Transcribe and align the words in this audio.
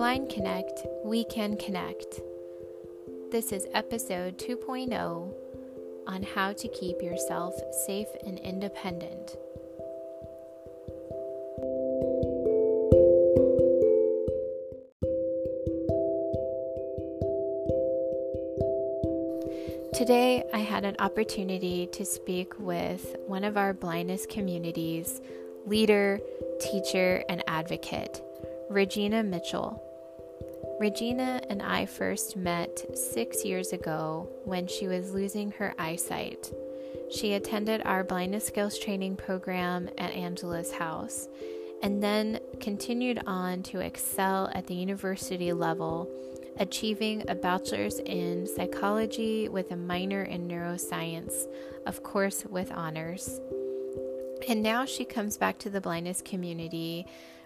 Blind 0.00 0.30
Connect, 0.30 0.86
we 1.04 1.24
can 1.24 1.58
connect. 1.58 2.22
This 3.30 3.52
is 3.52 3.66
episode 3.74 4.38
2.0 4.38 5.34
on 6.06 6.22
how 6.22 6.54
to 6.54 6.68
keep 6.68 7.02
yourself 7.02 7.52
safe 7.86 8.06
and 8.24 8.38
independent. 8.38 9.36
Today, 19.92 20.42
I 20.54 20.60
had 20.60 20.86
an 20.86 20.96
opportunity 20.98 21.86
to 21.92 22.06
speak 22.06 22.58
with 22.58 23.16
one 23.26 23.44
of 23.44 23.58
our 23.58 23.74
blindness 23.74 24.24
communities, 24.24 25.20
leader, 25.66 26.20
teacher, 26.58 27.22
and 27.28 27.44
advocate, 27.46 28.22
Regina 28.70 29.22
Mitchell. 29.22 29.88
Regina 30.80 31.42
and 31.50 31.60
I 31.60 31.84
first 31.84 32.38
met 32.38 32.96
six 32.96 33.44
years 33.44 33.74
ago 33.74 34.30
when 34.44 34.66
she 34.66 34.88
was 34.88 35.12
losing 35.12 35.50
her 35.52 35.74
eyesight. 35.78 36.50
She 37.10 37.34
attended 37.34 37.82
our 37.84 38.02
blindness 38.02 38.46
skills 38.46 38.78
training 38.78 39.16
program 39.16 39.90
at 39.98 40.12
Angela's 40.12 40.72
house 40.72 41.28
and 41.82 42.02
then 42.02 42.40
continued 42.60 43.20
on 43.26 43.62
to 43.64 43.80
excel 43.80 44.50
at 44.54 44.68
the 44.68 44.74
university 44.74 45.52
level, 45.52 46.10
achieving 46.58 47.28
a 47.28 47.34
bachelor's 47.34 47.98
in 47.98 48.46
psychology 48.46 49.50
with 49.50 49.72
a 49.72 49.76
minor 49.76 50.22
in 50.22 50.48
neuroscience, 50.48 51.44
of 51.84 52.02
course, 52.02 52.46
with 52.46 52.72
honors. 52.72 53.38
And 54.48 54.62
now 54.62 54.86
she 54.86 55.04
comes 55.04 55.36
back 55.36 55.58
to 55.58 55.68
the 55.68 55.82
blindness 55.82 56.22
community, 56.22 57.04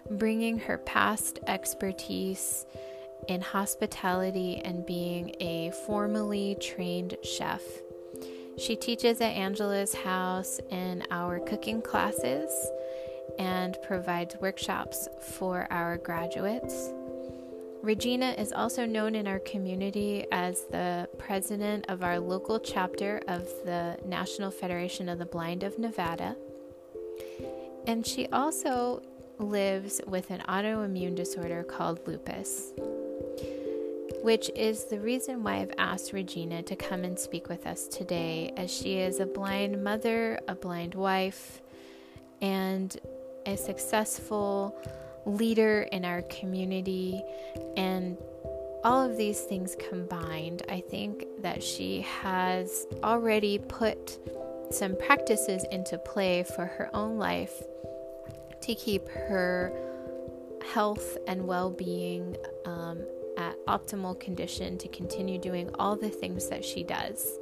bringing 0.09 0.57
her 0.59 0.77
past 0.77 1.39
expertise 1.47 2.65
in 3.27 3.41
hospitality 3.41 4.61
and 4.63 4.85
being 4.85 5.35
a 5.39 5.71
formally 5.85 6.55
trained 6.59 7.17
chef. 7.23 7.61
She 8.57 8.75
teaches 8.75 9.19
at 9.19 9.31
Angela's 9.31 9.93
house 9.93 10.59
in 10.69 11.03
our 11.11 11.39
cooking 11.39 11.81
classes 11.81 12.49
and 13.37 13.77
provides 13.83 14.35
workshops 14.37 15.07
for 15.21 15.67
our 15.69 15.97
graduates. 15.97 16.91
Regina 17.81 18.33
is 18.37 18.51
also 18.51 18.85
known 18.85 19.13
in 19.13 19.27
our 19.27 19.39
community 19.39 20.25
as 20.31 20.63
the 20.71 21.07
president 21.19 21.85
of 21.87 22.01
our 22.01 22.19
local 22.19 22.59
chapter 22.59 23.21
of 23.27 23.43
the 23.65 23.97
National 24.05 24.49
Federation 24.49 25.07
of 25.07 25.19
the 25.19 25.25
Blind 25.25 25.61
of 25.61 25.77
Nevada. 25.77 26.35
And 27.85 28.07
she 28.07 28.27
also 28.27 29.03
lives 29.37 30.01
with 30.07 30.31
an 30.31 30.41
autoimmune 30.47 31.15
disorder 31.15 31.63
called 31.63 31.99
lupus, 32.07 32.71
which 34.25 34.49
is 34.55 34.85
the 34.85 34.99
reason 34.99 35.43
why 35.43 35.57
I've 35.57 35.73
asked 35.77 36.11
Regina 36.11 36.63
to 36.63 36.75
come 36.75 37.03
and 37.03 37.17
speak 37.17 37.47
with 37.47 37.67
us 37.67 37.87
today, 37.87 38.51
as 38.57 38.73
she 38.73 38.97
is 38.97 39.19
a 39.19 39.25
blind 39.27 39.83
mother, 39.83 40.39
a 40.47 40.55
blind 40.55 40.95
wife, 40.95 41.61
and 42.41 42.97
a 43.45 43.55
successful 43.55 44.75
leader 45.27 45.83
in 45.91 46.03
our 46.03 46.23
community. 46.23 47.21
And 47.77 48.17
all 48.83 49.07
of 49.07 49.15
these 49.15 49.41
things 49.41 49.75
combined, 49.89 50.63
I 50.69 50.79
think 50.89 51.25
that 51.43 51.61
she 51.61 52.01
has 52.01 52.87
already 53.03 53.59
put 53.59 54.17
some 54.71 54.97
practices 54.97 55.65
into 55.71 55.99
play 55.99 56.41
for 56.55 56.65
her 56.65 56.89
own 56.95 57.19
life 57.19 57.61
to 58.61 58.73
keep 58.73 59.07
her 59.07 59.71
health 60.73 61.15
and 61.27 61.45
well 61.45 61.69
being 61.69 62.35
um, 62.65 63.05
at 63.37 63.55
optimal 63.65 64.19
condition 64.19 64.77
to 64.77 64.87
continue 64.87 65.39
doing 65.39 65.69
all 65.75 65.95
the 65.95 66.09
things 66.09 66.49
that 66.49 66.63
she 66.63 66.83
does. 66.83 67.37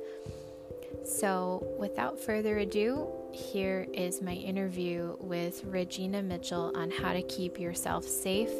So, 1.05 1.65
without 1.77 2.19
further 2.19 2.59
ado, 2.59 3.07
here 3.31 3.87
is 3.93 4.21
my 4.21 4.33
interview 4.33 5.17
with 5.19 5.63
Regina 5.65 6.21
Mitchell 6.21 6.71
on 6.75 6.91
how 6.91 7.13
to 7.13 7.21
keep 7.23 7.59
yourself 7.59 8.05
safe 8.05 8.53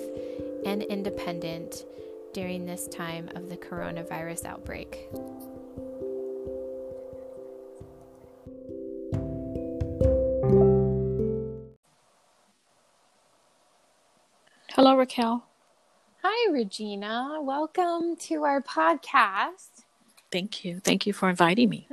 and 0.66 0.84
independent 0.84 1.86
during 2.34 2.66
this 2.66 2.88
time 2.88 3.30
of 3.36 3.50
the 3.50 3.58
coronavirus 3.58 4.46
outbreak. 4.46 5.08
Hello, 14.76 14.98
Raquel. 14.98 15.46
Hi, 16.26 16.52
Regina. 16.54 17.40
Welcome 17.42 18.16
to 18.16 18.44
our 18.44 18.62
podcast. 18.62 19.84
Thank 20.32 20.64
you. 20.64 20.80
Thank 20.80 21.06
you 21.06 21.12
for 21.12 21.30
inviting 21.30 21.70
me. 21.70 21.86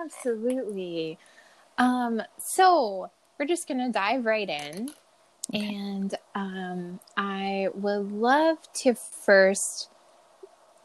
Absolutely. 0.00 1.18
Um, 1.78 2.22
so 2.38 3.10
we're 3.36 3.46
just 3.46 3.66
going 3.66 3.80
to 3.80 3.90
dive 3.90 4.24
right 4.24 4.48
in. 4.48 4.90
Okay. 5.52 5.74
And 5.74 6.14
um, 6.36 7.00
I 7.16 7.70
would 7.74 8.12
love 8.12 8.58
to 8.74 8.94
first 8.94 9.90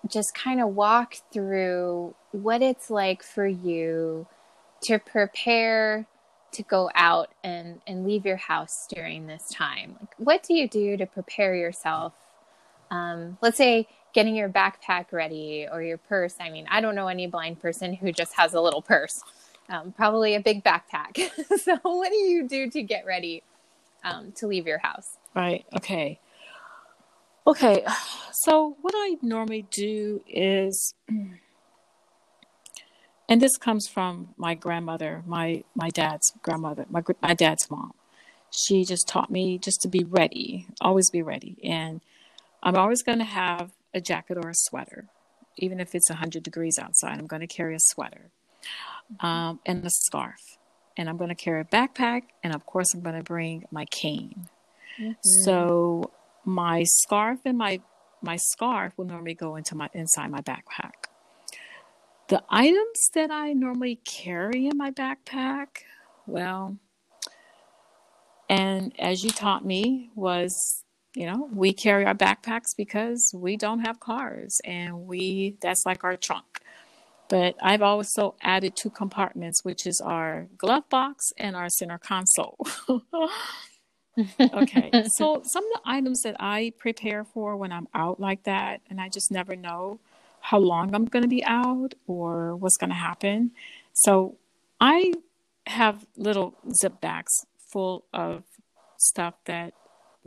just 0.07 0.33
kind 0.33 0.59
of 0.59 0.69
walk 0.69 1.17
through 1.31 2.15
what 2.31 2.63
it's 2.63 2.89
like 2.89 3.21
for 3.21 3.45
you 3.45 4.25
to 4.85 4.97
prepare 4.97 6.07
to 6.53 6.63
go 6.63 6.89
out 6.95 7.29
and, 7.43 7.79
and 7.85 8.07
leave 8.07 8.25
your 8.25 8.37
house 8.37 8.87
during 8.89 9.27
this 9.27 9.49
time? 9.49 9.97
Like, 9.99 10.15
what 10.17 10.41
do 10.41 10.55
you 10.55 10.67
do 10.67 10.97
to 10.97 11.05
prepare 11.05 11.53
yourself? 11.53 12.13
Um, 12.89 13.37
let's 13.41 13.57
say 13.57 13.87
getting 14.13 14.35
your 14.35 14.49
backpack 14.49 15.11
ready 15.11 15.67
or 15.71 15.81
your 15.81 15.97
purse. 15.97 16.35
I 16.39 16.49
mean, 16.49 16.65
I 16.69 16.81
don't 16.81 16.95
know 16.95 17.07
any 17.07 17.27
blind 17.27 17.59
person 17.59 17.93
who 17.93 18.11
just 18.11 18.33
has 18.33 18.53
a 18.53 18.61
little 18.61 18.81
purse, 18.81 19.21
um, 19.69 19.91
probably 19.91 20.35
a 20.35 20.39
big 20.39 20.63
backpack. 20.63 21.17
so, 21.59 21.77
what 21.83 22.09
do 22.09 22.17
you 22.17 22.47
do 22.47 22.69
to 22.69 22.81
get 22.81 23.05
ready 23.05 23.43
um, 24.03 24.31
to 24.33 24.47
leave 24.47 24.65
your 24.65 24.79
house? 24.79 25.17
Right. 25.35 25.65
Okay. 25.75 26.19
Okay. 27.45 27.85
So, 28.31 28.77
what 28.81 28.93
I 28.95 29.17
normally 29.21 29.67
do 29.71 30.23
is 30.27 30.93
and 33.29 33.41
this 33.41 33.57
comes 33.57 33.87
from 33.87 34.29
my 34.37 34.55
grandmother, 34.55 35.23
my 35.25 35.63
my 35.75 35.89
dad's 35.89 36.33
grandmother, 36.41 36.85
my 36.89 37.03
my 37.21 37.33
dad's 37.33 37.69
mom. 37.69 37.93
She 38.49 38.85
just 38.85 39.07
taught 39.07 39.29
me 39.29 39.57
just 39.57 39.81
to 39.81 39.87
be 39.87 40.03
ready, 40.03 40.67
always 40.79 41.09
be 41.09 41.21
ready, 41.21 41.57
and 41.63 42.01
I'm 42.67 42.75
always 42.75 43.01
going 43.01 43.19
to 43.19 43.25
have 43.25 43.71
a 43.93 44.01
jacket 44.01 44.37
or 44.37 44.49
a 44.49 44.53
sweater, 44.53 45.05
even 45.57 45.79
if 45.79 45.95
it's 45.95 46.09
100 46.09 46.43
degrees 46.43 46.77
outside. 46.77 47.17
I'm 47.17 47.27
going 47.27 47.41
to 47.41 47.47
carry 47.47 47.75
a 47.75 47.79
sweater 47.79 48.29
um, 49.21 49.59
and 49.65 49.85
a 49.85 49.89
scarf, 49.89 50.57
and 50.97 51.09
I'm 51.09 51.17
going 51.17 51.29
to 51.29 51.35
carry 51.35 51.61
a 51.61 51.65
backpack, 51.65 52.23
and 52.43 52.53
of 52.53 52.65
course, 52.65 52.93
I'm 52.93 53.01
going 53.01 53.15
to 53.15 53.23
bring 53.23 53.65
my 53.71 53.85
cane. 53.85 54.49
Mm-hmm. 54.99 55.13
So 55.43 56.11
my 56.43 56.83
scarf 56.83 57.39
and 57.45 57.57
my 57.57 57.81
my 58.21 58.35
scarf 58.35 58.93
will 58.97 59.05
normally 59.05 59.35
go 59.35 59.55
into 59.55 59.75
my 59.75 59.89
inside 59.93 60.31
my 60.31 60.41
backpack 60.41 61.07
the 62.27 62.43
items 62.49 63.09
that 63.13 63.31
I 63.31 63.53
normally 63.53 64.01
carry 64.03 64.67
in 64.67 64.77
my 64.77 64.91
backpack, 64.91 65.67
well, 66.25 66.77
and 68.49 68.93
as 68.99 69.23
you 69.23 69.29
taught 69.29 69.65
me, 69.65 70.11
was 70.15 70.83
you 71.17 71.25
know, 71.25 71.49
we 71.51 71.73
carry 71.73 72.05
our 72.05 72.13
backpacks 72.13 72.75
because 72.77 73.31
we 73.33 73.57
don't 73.57 73.79
have 73.79 73.99
cars 73.99 74.61
and 74.63 75.07
we 75.07 75.57
that's 75.61 75.83
like 75.83 76.03
our 76.03 76.15
trunk. 76.15 76.61
But 77.27 77.55
I've 77.59 77.81
also 77.81 78.35
added 78.39 78.75
two 78.75 78.91
compartments, 78.91 79.65
which 79.65 79.87
is 79.87 79.99
our 79.99 80.47
glove 80.59 80.87
box 80.89 81.33
and 81.39 81.55
our 81.55 81.69
center 81.69 81.97
console. 81.97 82.55
okay. 84.39 84.91
So 85.15 85.41
some 85.43 85.65
of 85.65 85.71
the 85.73 85.81
items 85.85 86.21
that 86.21 86.35
I 86.39 86.71
prepare 86.77 87.23
for 87.23 87.57
when 87.57 87.71
I'm 87.71 87.87
out 87.95 88.19
like 88.19 88.43
that 88.43 88.81
and 88.87 89.01
I 89.01 89.09
just 89.09 89.31
never 89.31 89.55
know 89.55 89.99
how 90.39 90.59
long 90.59 90.93
I'm 90.93 91.05
going 91.05 91.23
to 91.23 91.29
be 91.29 91.43
out 91.43 91.95
or 92.05 92.55
what's 92.55 92.77
going 92.77 92.91
to 92.91 92.95
happen. 92.95 93.51
So 93.91 94.37
I 94.79 95.13
have 95.65 96.05
little 96.15 96.53
zip 96.79 97.01
bags 97.01 97.33
full 97.57 98.05
of 98.13 98.43
stuff 98.99 99.33
that 99.45 99.73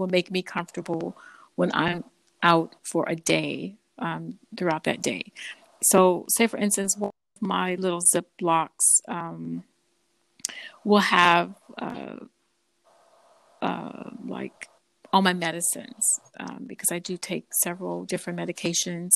will 0.01 0.09
make 0.09 0.31
me 0.31 0.43
comfortable 0.43 1.17
when 1.55 1.71
I'm 1.75 2.05
out 2.43 2.75
for 2.83 3.05
a 3.07 3.15
day 3.15 3.77
um, 3.99 4.39
throughout 4.57 4.85
that 4.85 5.03
day. 5.03 5.33
So, 5.83 6.25
say 6.29 6.47
for 6.47 6.57
instance, 6.57 6.97
one 6.97 7.11
of 7.11 7.43
my 7.43 7.75
little 7.75 8.01
zip 8.01 8.27
blocks 8.39 9.01
um, 9.07 9.65
will 10.85 11.01
have 11.01 11.55
uh, 11.79 12.17
uh, 13.61 14.11
like 14.27 14.69
all 15.13 15.23
my 15.23 15.35
medicines 15.35 16.21
um, 16.39 16.65
because 16.67 16.91
I 16.91 16.99
do 16.99 17.17
take 17.17 17.47
several 17.63 18.05
different 18.05 18.39
medications. 18.39 19.11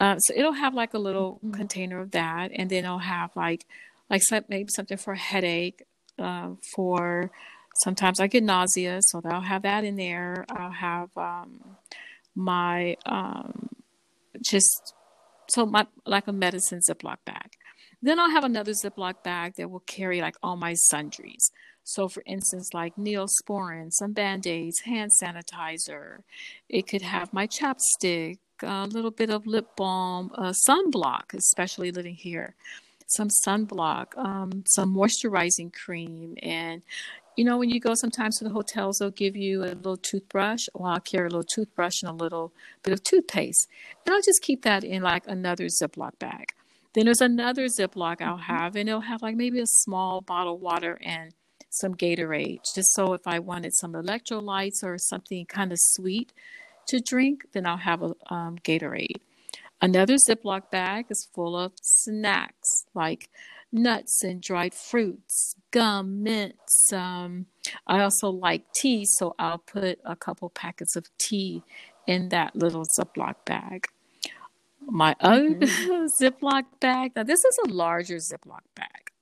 Uh, 0.00 0.16
so 0.18 0.32
it'll 0.34 0.52
have 0.52 0.74
like 0.74 0.94
a 0.94 0.98
little 0.98 1.34
mm-hmm. 1.34 1.52
container 1.52 2.00
of 2.00 2.12
that, 2.12 2.50
and 2.54 2.70
then 2.70 2.84
it'll 2.84 2.98
have 2.98 3.34
like 3.36 3.66
like 4.08 4.22
some, 4.22 4.44
maybe 4.48 4.70
something 4.74 4.96
for 4.96 5.12
a 5.12 5.18
headache. 5.18 5.82
Uh, 6.18 6.54
for 6.74 7.30
sometimes 7.78 8.20
I 8.20 8.26
get 8.26 8.42
nausea, 8.42 9.00
so 9.02 9.20
I'll 9.24 9.40
have 9.40 9.62
that 9.62 9.84
in 9.84 9.96
there. 9.96 10.44
I'll 10.50 10.70
have 10.70 11.10
um, 11.16 11.76
my 12.34 12.96
um, 13.06 13.68
just 14.42 14.94
so 15.48 15.66
my 15.66 15.86
like 16.06 16.26
a 16.26 16.32
medicine 16.32 16.80
Ziploc 16.88 17.18
bag. 17.24 17.52
Then 18.00 18.20
I'll 18.20 18.30
have 18.30 18.44
another 18.44 18.72
Ziploc 18.72 19.22
bag 19.24 19.54
that 19.56 19.70
will 19.70 19.80
carry 19.80 20.20
like 20.20 20.36
all 20.42 20.56
my 20.56 20.74
sundries. 20.74 21.50
So, 21.82 22.06
for 22.06 22.22
instance, 22.26 22.74
like 22.74 22.96
Neosporin, 22.96 23.90
some 23.90 24.12
band 24.12 24.46
aids, 24.46 24.80
hand 24.80 25.10
sanitizer. 25.22 26.18
It 26.68 26.86
could 26.86 27.02
have 27.02 27.32
my 27.32 27.46
chapstick, 27.46 28.38
a 28.62 28.86
little 28.86 29.10
bit 29.10 29.30
of 29.30 29.46
lip 29.46 29.68
balm, 29.74 30.30
uh, 30.34 30.52
sunblock, 30.68 31.32
especially 31.32 31.90
living 31.90 32.14
here, 32.14 32.54
some 33.08 33.28
sunblock, 33.44 34.16
um, 34.16 34.62
some 34.66 34.94
moisturizing 34.94 35.72
cream. 35.72 36.36
And, 36.42 36.82
you 37.36 37.44
know, 37.44 37.58
when 37.58 37.70
you 37.70 37.80
go 37.80 37.94
sometimes 37.94 38.38
to 38.38 38.44
the 38.44 38.50
hotels, 38.50 38.98
they'll 38.98 39.10
give 39.10 39.36
you 39.36 39.64
a 39.64 39.74
little 39.74 39.96
toothbrush. 39.96 40.66
Well, 40.74 40.92
I'll 40.92 41.00
carry 41.00 41.26
a 41.26 41.30
little 41.30 41.42
toothbrush 41.42 42.02
and 42.02 42.10
a 42.10 42.14
little 42.14 42.52
bit 42.82 42.92
of 42.92 43.02
toothpaste. 43.02 43.68
And 44.06 44.14
I'll 44.14 44.22
just 44.22 44.42
keep 44.42 44.62
that 44.62 44.84
in 44.84 45.02
like 45.02 45.24
another 45.26 45.66
Ziploc 45.66 46.18
bag. 46.18 46.52
Then 46.94 47.04
there's 47.04 47.20
another 47.20 47.66
Ziploc 47.66 48.20
I'll 48.20 48.36
mm-hmm. 48.36 48.54
have, 48.54 48.76
and 48.76 48.88
it'll 48.88 49.02
have 49.02 49.22
like 49.22 49.36
maybe 49.36 49.60
a 49.60 49.66
small 49.66 50.20
bottle 50.20 50.54
of 50.54 50.60
water 50.60 50.98
and 51.02 51.32
some 51.70 51.94
Gatorade, 51.94 52.60
just 52.74 52.94
so 52.94 53.12
if 53.12 53.26
I 53.26 53.38
wanted 53.38 53.74
some 53.74 53.92
electrolytes 53.92 54.82
or 54.82 54.96
something 54.98 55.44
kind 55.46 55.70
of 55.70 55.78
sweet 55.80 56.32
to 56.88 56.98
drink, 56.98 57.44
then 57.52 57.66
I'll 57.66 57.76
have 57.76 58.02
a 58.02 58.14
um, 58.32 58.58
Gatorade. 58.58 59.20
Another 59.80 60.16
Ziploc 60.16 60.70
bag 60.70 61.06
is 61.10 61.28
full 61.34 61.56
of 61.56 61.72
snacks 61.80 62.84
like 62.94 63.28
nuts 63.70 64.24
and 64.24 64.42
dried 64.42 64.74
fruits, 64.74 65.54
gum, 65.70 66.22
mints. 66.22 66.92
Um, 66.92 67.46
I 67.86 68.00
also 68.00 68.28
like 68.28 68.64
tea, 68.74 69.04
so 69.04 69.34
I'll 69.38 69.58
put 69.58 70.00
a 70.04 70.16
couple 70.16 70.48
packets 70.50 70.96
of 70.96 71.06
tea 71.18 71.62
in 72.06 72.30
that 72.30 72.56
little 72.56 72.84
Ziploc 72.98 73.34
bag. 73.44 73.86
My 74.80 75.14
other 75.20 75.50
mm-hmm. 75.50 76.06
Ziploc 76.24 76.64
bag, 76.80 77.12
now 77.14 77.22
this 77.22 77.44
is 77.44 77.58
a 77.66 77.68
larger 77.68 78.16
Ziploc 78.16 78.62
bag. 78.74 79.12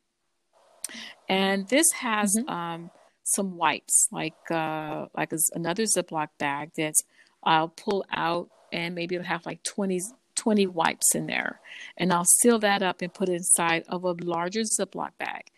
And 1.28 1.68
this 1.68 1.90
has 1.92 2.36
mm-hmm. 2.38 2.48
um, 2.48 2.90
some 3.24 3.56
wipes, 3.56 4.08
like 4.12 4.50
uh, 4.50 5.06
like 5.16 5.32
another 5.54 5.84
Ziploc 5.84 6.28
bag 6.38 6.70
that 6.76 6.94
I'll 7.42 7.68
pull 7.68 8.04
out, 8.14 8.48
and 8.72 8.94
maybe 8.94 9.16
it'll 9.16 9.26
have 9.26 9.44
like 9.44 9.62
20, 9.64 9.98
20 10.36 10.66
wipes 10.68 11.14
in 11.14 11.26
there, 11.26 11.60
and 11.96 12.12
I'll 12.12 12.24
seal 12.24 12.58
that 12.60 12.82
up 12.82 13.02
and 13.02 13.12
put 13.12 13.28
it 13.28 13.34
inside 13.34 13.84
of 13.88 14.04
a 14.04 14.12
larger 14.12 14.62
Ziploc 14.62 15.10
bag. 15.18 15.50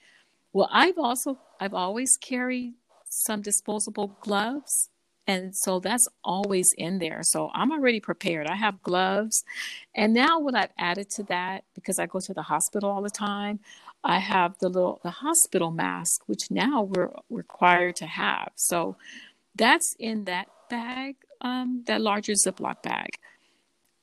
Well, 0.52 0.68
I've 0.72 0.98
also 0.98 1.38
I've 1.60 1.74
always 1.74 2.16
carried 2.16 2.74
some 3.10 3.42
disposable 3.42 4.16
gloves 4.20 4.90
and 5.28 5.54
so 5.54 5.78
that's 5.78 6.08
always 6.24 6.70
in 6.78 6.98
there. 6.98 7.20
So 7.22 7.50
I'm 7.52 7.70
already 7.70 8.00
prepared. 8.00 8.46
I 8.46 8.56
have 8.56 8.82
gloves. 8.82 9.44
And 9.94 10.14
now 10.14 10.40
what 10.40 10.54
I've 10.54 10.72
added 10.78 11.10
to 11.10 11.22
that, 11.24 11.64
because 11.74 11.98
I 11.98 12.06
go 12.06 12.18
to 12.18 12.32
the 12.32 12.42
hospital 12.42 12.90
all 12.90 13.02
the 13.02 13.10
time, 13.10 13.60
I 14.02 14.20
have 14.20 14.58
the 14.58 14.68
little 14.68 15.00
the 15.02 15.10
hospital 15.10 15.70
mask, 15.70 16.22
which 16.26 16.50
now 16.50 16.82
we're 16.82 17.10
required 17.28 17.96
to 17.96 18.06
have. 18.06 18.52
So 18.54 18.96
that's 19.54 19.94
in 19.98 20.24
that 20.24 20.48
bag, 20.70 21.16
um, 21.42 21.82
that 21.86 22.00
larger 22.00 22.32
Ziploc 22.32 22.82
bag. 22.82 23.18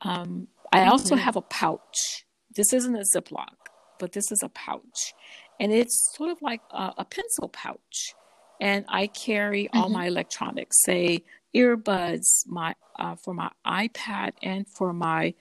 Um, 0.01 0.47
I 0.71 0.85
also 0.85 1.15
have 1.15 1.35
a 1.35 1.41
pouch. 1.41 2.25
This 2.55 2.73
isn't 2.73 2.95
a 2.95 3.03
Ziploc, 3.15 3.55
but 3.99 4.11
this 4.13 4.31
is 4.31 4.41
a 4.43 4.49
pouch. 4.49 5.13
And 5.59 5.71
it's 5.71 6.13
sort 6.15 6.31
of 6.31 6.41
like 6.41 6.61
a, 6.71 6.93
a 6.97 7.05
pencil 7.05 7.49
pouch. 7.49 8.13
And 8.59 8.85
I 8.87 9.07
carry 9.07 9.69
all 9.73 9.85
mm-hmm. 9.85 9.93
my 9.93 10.07
electronics, 10.07 10.77
say 10.83 11.23
earbuds, 11.55 12.45
my 12.45 12.75
uh, 12.97 13.15
for 13.15 13.33
my 13.33 13.49
iPad 13.65 14.33
and 14.41 14.67
for 14.67 14.93
my 14.93 15.33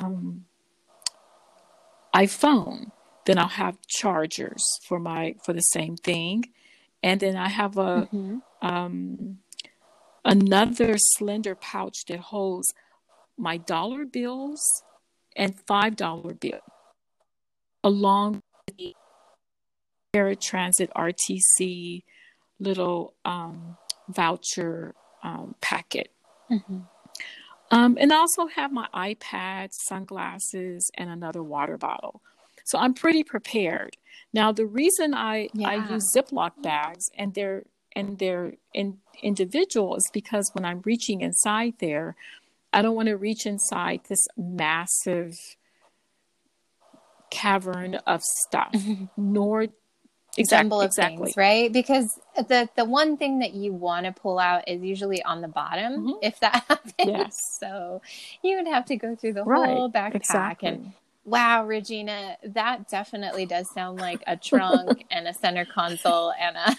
um, 0.00 0.44
iPhone. 2.14 2.90
Then 3.26 3.38
I'll 3.38 3.48
have 3.48 3.78
chargers 3.86 4.62
for 4.86 4.98
my 4.98 5.36
for 5.42 5.52
the 5.54 5.60
same 5.60 5.96
thing, 5.96 6.44
and 7.02 7.20
then 7.20 7.36
I 7.36 7.48
have 7.48 7.78
a 7.78 8.08
mm-hmm. 8.12 8.38
um, 8.60 9.38
another 10.24 10.96
slender 10.98 11.54
pouch 11.54 12.04
that 12.06 12.20
holds 12.20 12.74
my 13.36 13.56
dollar 13.56 14.04
bills 14.04 14.60
and 15.36 15.58
five 15.66 15.96
dollar 15.96 16.34
bill, 16.34 16.60
along 17.82 18.34
with 18.66 18.76
the 18.76 18.96
Paratransit 20.14 20.90
RTC 20.92 22.02
little 22.60 23.14
um, 23.24 23.76
voucher 24.08 24.94
um, 25.22 25.54
packet. 25.60 26.10
Mm-hmm. 26.50 26.80
Um, 27.70 27.96
and 28.00 28.12
I 28.12 28.16
also 28.16 28.46
have 28.46 28.70
my 28.70 28.86
iPad, 28.94 29.70
sunglasses, 29.72 30.90
and 30.94 31.10
another 31.10 31.42
water 31.42 31.76
bottle. 31.76 32.20
So 32.64 32.78
I'm 32.78 32.94
pretty 32.94 33.24
prepared. 33.24 33.96
Now 34.32 34.52
the 34.52 34.66
reason 34.66 35.14
I 35.14 35.48
yeah. 35.54 35.68
I 35.68 35.90
use 35.90 36.12
Ziploc 36.16 36.62
bags 36.62 37.10
and 37.16 37.34
they're 37.34 37.64
and 37.96 38.18
they're 38.18 38.54
in, 38.72 38.98
individual 39.22 39.96
is 39.96 40.08
because 40.12 40.50
when 40.52 40.64
I'm 40.64 40.82
reaching 40.84 41.20
inside 41.20 41.74
there, 41.78 42.16
I 42.74 42.82
don't 42.82 42.94
want 42.94 43.08
to 43.08 43.16
reach 43.16 43.46
inside 43.46 44.00
this 44.08 44.26
massive 44.36 45.34
cavern 47.30 47.96
of 48.06 48.22
stuff, 48.22 48.72
mm-hmm. 48.72 49.04
nor 49.16 49.66
example 50.36 50.80
of 50.80 50.86
exactly. 50.86 51.26
things, 51.26 51.36
right? 51.36 51.72
Because 51.72 52.18
the 52.36 52.68
the 52.76 52.84
one 52.84 53.16
thing 53.16 53.38
that 53.38 53.54
you 53.54 53.72
want 53.72 54.06
to 54.06 54.12
pull 54.12 54.38
out 54.38 54.68
is 54.68 54.82
usually 54.82 55.22
on 55.22 55.40
the 55.40 55.48
bottom 55.48 55.92
mm-hmm. 55.92 56.18
if 56.22 56.40
that 56.40 56.64
happens. 56.68 56.92
Yes. 56.98 57.36
So 57.60 58.02
you 58.42 58.56
would 58.56 58.66
have 58.66 58.84
to 58.86 58.96
go 58.96 59.14
through 59.14 59.34
the 59.34 59.44
right. 59.44 59.68
whole 59.68 59.90
backpack 59.90 60.16
exactly. 60.16 60.68
and 60.68 60.92
wow, 61.24 61.64
Regina, 61.64 62.36
that 62.44 62.88
definitely 62.88 63.46
does 63.46 63.70
sound 63.72 63.98
like 63.98 64.22
a 64.26 64.36
trunk 64.36 65.06
and 65.10 65.26
a 65.26 65.34
center 65.34 65.64
console 65.64 66.32
and 66.38 66.56
a 66.56 66.76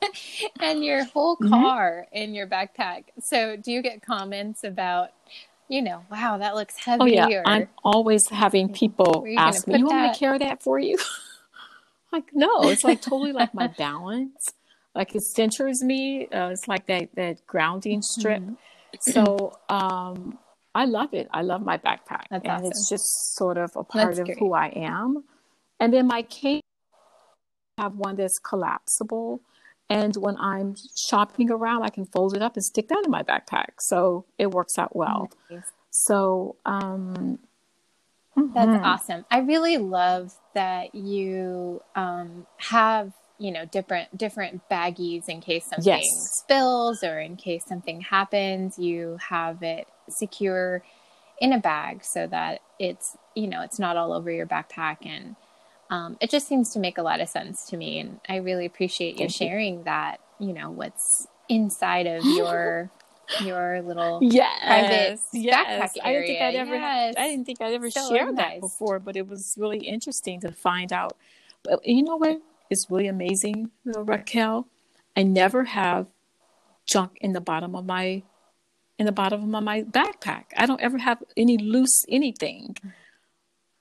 and 0.60 0.84
your 0.84 1.04
whole 1.04 1.36
mm-hmm. 1.36 1.48
car 1.48 2.06
mm-hmm. 2.06 2.22
in 2.22 2.34
your 2.34 2.46
backpack. 2.46 3.04
So 3.20 3.56
do 3.56 3.72
you 3.72 3.82
get 3.82 4.02
comments 4.02 4.64
about 4.64 5.10
you 5.70 5.82
know, 5.82 6.02
wow, 6.10 6.38
that 6.38 6.54
looks 6.54 6.78
heavy. 6.78 7.02
Oh 7.02 7.04
yeah, 7.04 7.28
or, 7.28 7.42
I'm 7.46 7.68
always 7.84 8.26
having 8.30 8.72
people 8.72 9.26
ask 9.36 9.68
me, 9.68 9.76
"You 9.78 9.84
want 9.84 10.00
me 10.00 10.12
to 10.14 10.18
carry 10.18 10.38
that 10.38 10.62
for 10.62 10.78
you?" 10.78 10.96
like 12.12 12.30
no 12.32 12.68
it's 12.70 12.84
like 12.84 13.00
totally 13.00 13.32
like 13.32 13.54
my 13.54 13.66
balance 13.78 14.52
like 14.94 15.14
it 15.14 15.22
centers 15.22 15.82
me 15.82 16.26
uh, 16.28 16.48
it's 16.48 16.68
like 16.68 16.86
that 16.86 17.08
that 17.14 17.46
grounding 17.46 18.02
strip 18.02 18.42
mm-hmm. 18.42 18.54
so 19.00 19.52
um 19.68 20.38
i 20.74 20.84
love 20.84 21.12
it 21.12 21.28
i 21.32 21.42
love 21.42 21.62
my 21.62 21.78
backpack 21.78 22.24
That's 22.30 22.44
and 22.44 22.48
awesome. 22.48 22.66
it's 22.66 22.88
just 22.88 23.34
sort 23.34 23.58
of 23.58 23.70
a 23.76 23.84
part 23.84 24.08
that's 24.08 24.18
of 24.20 24.26
great. 24.26 24.38
who 24.38 24.52
i 24.52 24.68
am 24.68 25.24
and 25.80 25.92
then 25.92 26.06
my 26.06 26.22
case 26.22 26.62
I 27.78 27.82
have 27.82 27.94
one 27.94 28.16
that's 28.16 28.40
collapsible 28.40 29.40
and 29.90 30.16
when 30.16 30.36
i'm 30.38 30.74
shopping 30.96 31.50
around 31.50 31.82
i 31.82 31.88
can 31.88 32.04
fold 32.04 32.36
it 32.36 32.42
up 32.42 32.54
and 32.54 32.64
stick 32.64 32.88
that 32.88 33.02
in 33.04 33.10
my 33.10 33.22
backpack 33.22 33.80
so 33.80 34.24
it 34.38 34.50
works 34.50 34.78
out 34.78 34.94
well 34.94 35.30
nice. 35.50 35.62
so 35.90 36.56
um 36.66 37.38
that's 38.54 38.70
mm-hmm. 38.70 38.84
awesome. 38.84 39.24
I 39.30 39.38
really 39.38 39.78
love 39.78 40.32
that 40.54 40.94
you 40.94 41.82
um, 41.96 42.46
have 42.58 43.12
you 43.40 43.52
know 43.52 43.64
different 43.64 44.16
different 44.16 44.68
baggies 44.68 45.28
in 45.28 45.40
case 45.40 45.64
something 45.66 45.84
yes. 45.84 46.04
spills 46.42 47.04
or 47.04 47.20
in 47.20 47.36
case 47.36 47.64
something 47.66 48.00
happens. 48.00 48.78
You 48.78 49.18
have 49.28 49.62
it 49.62 49.88
secure 50.08 50.82
in 51.40 51.52
a 51.52 51.58
bag 51.58 52.04
so 52.04 52.26
that 52.26 52.60
it's 52.78 53.16
you 53.34 53.46
know 53.46 53.62
it's 53.62 53.78
not 53.78 53.96
all 53.96 54.12
over 54.12 54.30
your 54.30 54.46
backpack 54.46 54.98
and 55.02 55.36
um, 55.90 56.16
it 56.20 56.30
just 56.30 56.46
seems 56.46 56.70
to 56.72 56.78
make 56.78 56.98
a 56.98 57.02
lot 57.02 57.20
of 57.20 57.28
sense 57.28 57.64
to 57.66 57.76
me 57.76 57.98
and 57.98 58.20
i 58.28 58.36
really 58.36 58.66
appreciate 58.66 59.12
you 59.12 59.28
Thank 59.28 59.32
sharing 59.32 59.78
you. 59.78 59.84
that 59.84 60.20
you 60.38 60.52
know 60.52 60.70
what's 60.70 61.26
inside 61.48 62.06
of 62.06 62.24
your 62.24 62.90
your 63.42 63.82
little 63.82 64.20
yes, 64.22 64.58
private 64.64 65.20
yes. 65.32 65.94
I 66.02 66.12
didn't 66.12 66.26
think 66.26 66.40
I'd 66.40 66.54
ever 66.54 66.74
yes. 66.74 67.14
I 67.18 67.28
didn't 67.28 67.44
think 67.44 67.60
I'd 67.60 67.74
ever 67.74 67.90
so 67.90 68.08
shared 68.08 68.36
that 68.36 68.60
before, 68.60 68.98
but 68.98 69.16
it 69.16 69.28
was 69.28 69.54
really 69.58 69.78
interesting 69.78 70.40
to 70.40 70.52
find 70.52 70.92
out. 70.92 71.16
But 71.62 71.86
you 71.86 72.02
know 72.02 72.16
what 72.16 72.40
is 72.70 72.86
really 72.88 73.06
amazing, 73.06 73.70
Raquel? 73.84 74.66
I 75.16 75.24
never 75.24 75.64
have 75.64 76.06
junk 76.86 77.18
in 77.20 77.32
the 77.32 77.40
bottom 77.40 77.74
of 77.74 77.84
my 77.84 78.22
in 78.98 79.06
the 79.06 79.12
bottom 79.12 79.54
of 79.54 79.62
my 79.62 79.82
backpack. 79.82 80.44
I 80.56 80.66
don't 80.66 80.80
ever 80.80 80.98
have 80.98 81.22
any 81.36 81.58
loose 81.58 82.04
anything. 82.08 82.76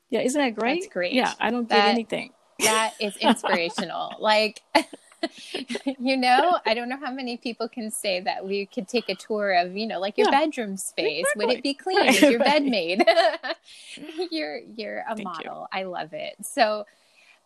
Yeah, 0.09 0.21
isn't 0.21 0.39
that 0.39 0.55
great? 0.55 0.81
That's 0.81 0.93
great. 0.93 1.13
Yeah, 1.13 1.33
I 1.39 1.51
don't 1.51 1.67
that, 1.69 1.75
get 1.75 1.87
anything. 1.89 2.31
That 2.59 2.93
is 2.99 3.15
inspirational. 3.21 4.15
like 4.19 4.61
you 5.99 6.17
know, 6.17 6.59
I 6.65 6.73
don't 6.73 6.89
know 6.89 6.97
how 6.97 7.11
many 7.11 7.37
people 7.37 7.67
can 7.67 7.89
say 7.91 8.19
that 8.21 8.45
we 8.45 8.65
could 8.65 8.87
take 8.87 9.09
a 9.09 9.15
tour 9.15 9.53
of, 9.53 9.75
you 9.75 9.87
know, 9.87 9.99
like 9.99 10.17
your 10.17 10.27
yeah, 10.31 10.41
bedroom 10.41 10.77
space. 10.77 11.19
Exactly. 11.21 11.45
Would 11.45 11.55
it 11.55 11.63
be 11.63 11.73
clean? 11.73 11.97
Right, 11.97 12.09
Is 12.09 12.21
your 12.21 12.39
right. 12.39 12.45
bed 12.45 12.63
made? 12.63 13.03
you're 14.31 14.59
you're 14.75 14.99
a 15.09 15.15
Thank 15.15 15.23
model. 15.23 15.67
You. 15.73 15.79
I 15.79 15.83
love 15.83 16.13
it. 16.13 16.35
So 16.43 16.85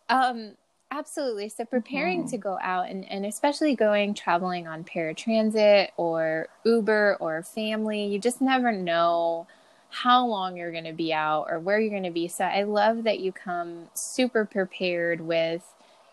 um 0.09 0.55
absolutely. 0.91 1.49
So 1.49 1.65
preparing 1.65 2.21
mm-hmm. 2.21 2.31
to 2.31 2.37
go 2.37 2.57
out 2.61 2.89
and, 2.89 3.09
and 3.09 3.25
especially 3.25 3.75
going 3.75 4.13
traveling 4.13 4.67
on 4.67 4.83
paratransit 4.83 5.89
or 5.97 6.49
Uber 6.65 7.17
or 7.19 7.43
family, 7.43 8.05
you 8.05 8.19
just 8.19 8.41
never 8.41 8.71
know 8.71 9.47
how 9.91 10.25
long 10.25 10.57
you're 10.57 10.71
going 10.71 10.85
to 10.85 10.93
be 10.93 11.13
out 11.13 11.47
or 11.49 11.59
where 11.59 11.79
you're 11.79 11.91
going 11.91 12.03
to 12.03 12.11
be. 12.11 12.27
So 12.27 12.45
I 12.45 12.63
love 12.63 13.03
that 13.03 13.19
you 13.19 13.31
come 13.31 13.89
super 13.93 14.45
prepared 14.45 15.21
with 15.21 15.63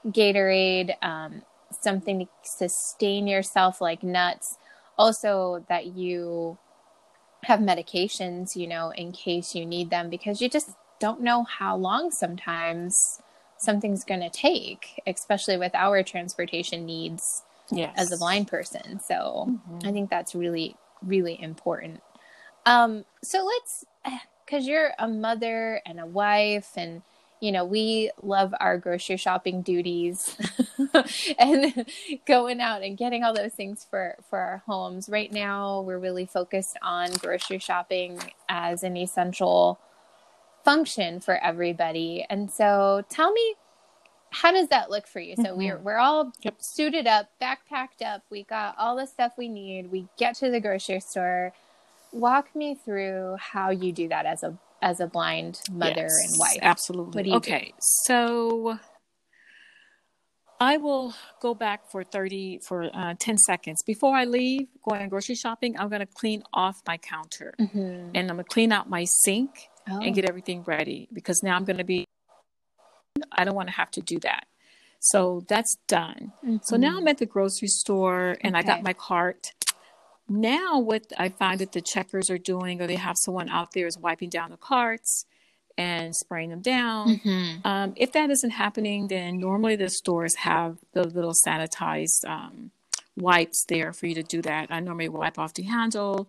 Gatorade, 0.06 0.94
um, 1.02 1.42
something 1.80 2.20
to 2.20 2.26
sustain 2.42 3.26
yourself 3.26 3.80
like 3.80 4.02
nuts. 4.02 4.56
Also, 4.98 5.64
that 5.68 5.86
you 5.86 6.58
have 7.44 7.60
medications, 7.60 8.56
you 8.56 8.66
know, 8.66 8.90
in 8.90 9.12
case 9.12 9.54
you 9.54 9.64
need 9.64 9.90
them 9.90 10.10
because 10.10 10.42
you 10.42 10.48
just 10.48 10.70
don't 10.98 11.20
know 11.20 11.44
how 11.44 11.76
long 11.76 12.10
sometimes 12.10 12.96
something's 13.58 14.02
going 14.04 14.20
to 14.20 14.30
take, 14.30 15.00
especially 15.06 15.56
with 15.56 15.72
our 15.74 16.02
transportation 16.02 16.84
needs 16.84 17.44
yes. 17.70 17.94
as 17.96 18.12
a 18.12 18.16
blind 18.16 18.48
person. 18.48 19.00
So 19.06 19.46
mm-hmm. 19.48 19.86
I 19.86 19.92
think 19.92 20.10
that's 20.10 20.34
really, 20.34 20.76
really 21.02 21.40
important. 21.40 22.00
Um, 22.68 23.04
so 23.22 23.44
let's, 23.44 23.84
because 24.44 24.66
you're 24.66 24.92
a 24.98 25.08
mother 25.08 25.80
and 25.86 25.98
a 25.98 26.06
wife, 26.06 26.72
and 26.76 27.02
you 27.40 27.52
know, 27.52 27.64
we 27.64 28.10
love 28.22 28.52
our 28.60 28.78
grocery 28.78 29.16
shopping 29.16 29.62
duties 29.62 30.36
and 31.38 31.86
going 32.26 32.60
out 32.60 32.82
and 32.82 32.98
getting 32.98 33.24
all 33.24 33.32
those 33.32 33.52
things 33.52 33.86
for 33.88 34.16
for 34.28 34.38
our 34.38 34.62
homes. 34.66 35.08
Right 35.08 35.32
now, 35.32 35.80
we're 35.80 35.98
really 35.98 36.26
focused 36.26 36.76
on 36.82 37.12
grocery 37.12 37.58
shopping 37.58 38.18
as 38.48 38.82
an 38.82 38.96
essential 38.96 39.78
function 40.64 41.20
for 41.20 41.36
everybody. 41.42 42.26
And 42.28 42.50
so, 42.50 43.04
tell 43.08 43.32
me 43.32 43.54
how 44.30 44.52
does 44.52 44.68
that 44.68 44.90
look 44.90 45.06
for 45.06 45.20
you? 45.20 45.36
So 45.36 45.44
mm-hmm. 45.44 45.58
we're 45.58 45.78
we're 45.78 45.98
all 45.98 46.32
yep. 46.42 46.56
suited 46.58 47.06
up, 47.06 47.30
backpacked 47.40 48.04
up. 48.04 48.24
We 48.30 48.42
got 48.42 48.74
all 48.78 48.96
the 48.96 49.06
stuff 49.06 49.32
we 49.38 49.48
need. 49.48 49.90
We 49.90 50.06
get 50.18 50.36
to 50.36 50.50
the 50.50 50.60
grocery 50.60 51.00
store 51.00 51.52
walk 52.12 52.54
me 52.54 52.74
through 52.74 53.36
how 53.38 53.70
you 53.70 53.92
do 53.92 54.08
that 54.08 54.26
as 54.26 54.42
a 54.42 54.58
as 54.80 55.00
a 55.00 55.06
blind 55.06 55.60
mother 55.70 56.02
yes, 56.02 56.28
and 56.28 56.38
wife. 56.38 56.58
Absolutely. 56.62 57.32
okay. 57.32 57.72
Do? 57.72 57.72
So 58.06 58.78
I 60.60 60.76
will 60.76 61.14
go 61.40 61.54
back 61.54 61.90
for 61.90 62.02
30 62.04 62.60
for 62.66 62.90
uh, 62.92 63.14
10 63.18 63.38
seconds. 63.38 63.82
Before 63.84 64.16
I 64.16 64.24
leave 64.24 64.68
going 64.88 65.08
grocery 65.08 65.34
shopping, 65.34 65.78
I'm 65.78 65.88
going 65.88 66.00
to 66.00 66.06
clean 66.06 66.42
off 66.52 66.80
my 66.86 66.96
counter. 66.96 67.54
Mm-hmm. 67.60 68.10
And 68.14 68.30
I'm 68.30 68.36
going 68.36 68.38
to 68.38 68.44
clean 68.44 68.72
out 68.72 68.88
my 68.88 69.04
sink 69.24 69.68
oh. 69.88 70.00
and 70.00 70.14
get 70.14 70.28
everything 70.28 70.62
ready 70.64 71.08
because 71.12 71.42
now 71.42 71.56
I'm 71.56 71.64
going 71.64 71.78
to 71.78 71.84
be 71.84 72.06
I 73.32 73.44
don't 73.44 73.54
want 73.54 73.68
to 73.68 73.74
have 73.74 73.90
to 73.92 74.00
do 74.00 74.18
that. 74.20 74.46
So 75.00 75.44
that's 75.48 75.76
done. 75.86 76.32
Mm-hmm. 76.44 76.56
So 76.62 76.76
now 76.76 76.90
mm-hmm. 76.90 76.98
I'm 76.98 77.08
at 77.08 77.18
the 77.18 77.26
grocery 77.26 77.68
store 77.68 78.36
and 78.40 78.56
okay. 78.56 78.64
I 78.64 78.66
got 78.66 78.82
my 78.82 78.92
cart 78.92 79.52
now 80.28 80.78
what 80.78 81.12
I 81.18 81.28
find 81.30 81.60
that 81.60 81.72
the 81.72 81.80
checkers 81.80 82.30
are 82.30 82.38
doing, 82.38 82.80
or 82.80 82.86
they 82.86 82.96
have 82.96 83.16
someone 83.18 83.48
out 83.48 83.72
there 83.72 83.86
is 83.86 83.98
wiping 83.98 84.30
down 84.30 84.50
the 84.50 84.56
carts 84.56 85.24
and 85.76 86.14
spraying 86.14 86.50
them 86.50 86.60
down. 86.60 87.20
Mm-hmm. 87.20 87.66
Um, 87.66 87.92
if 87.96 88.12
that 88.12 88.30
isn't 88.30 88.50
happening, 88.50 89.08
then 89.08 89.38
normally 89.38 89.76
the 89.76 89.88
stores 89.88 90.34
have 90.36 90.78
the 90.92 91.04
little 91.04 91.34
sanitized 91.46 92.24
um, 92.26 92.72
wipes 93.16 93.64
there 93.68 93.92
for 93.92 94.06
you 94.06 94.14
to 94.16 94.22
do 94.22 94.42
that. 94.42 94.68
I 94.70 94.80
normally 94.80 95.08
wipe 95.08 95.38
off 95.38 95.54
the 95.54 95.62
handle 95.62 96.28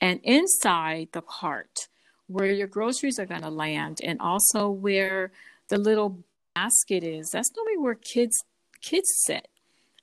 and 0.00 0.20
inside 0.22 1.08
the 1.12 1.22
cart 1.22 1.88
where 2.26 2.52
your 2.52 2.66
groceries 2.66 3.18
are 3.18 3.26
going 3.26 3.42
to 3.42 3.50
land, 3.50 4.00
and 4.04 4.20
also 4.20 4.68
where 4.68 5.32
the 5.68 5.78
little 5.78 6.18
basket 6.54 7.02
is. 7.02 7.30
That's 7.30 7.50
normally 7.56 7.78
where 7.78 7.94
kids 7.94 8.44
kids 8.82 9.08
sit. 9.24 9.48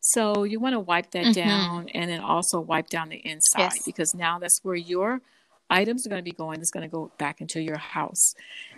So 0.07 0.43
you 0.43 0.59
want 0.59 0.73
to 0.73 0.79
wipe 0.79 1.09
that 1.11 1.25
mm-hmm. 1.25 1.49
down 1.49 1.89
and 1.89 2.11
then 2.11 2.19
also 2.19 2.59
wipe 2.59 2.89
down 2.89 3.09
the 3.09 3.17
inside 3.17 3.73
yes. 3.73 3.83
because 3.83 4.13
now 4.13 4.37
that's 4.37 4.59
where 4.61 4.75
your 4.75 5.19
items 5.67 6.05
are 6.05 6.09
going 6.09 6.19
to 6.19 6.23
be 6.23 6.31
going. 6.31 6.61
It's 6.61 6.69
going 6.69 6.87
to 6.87 6.91
go 6.91 7.11
back 7.17 7.41
into 7.41 7.59
your 7.59 7.79
house. 7.79 8.35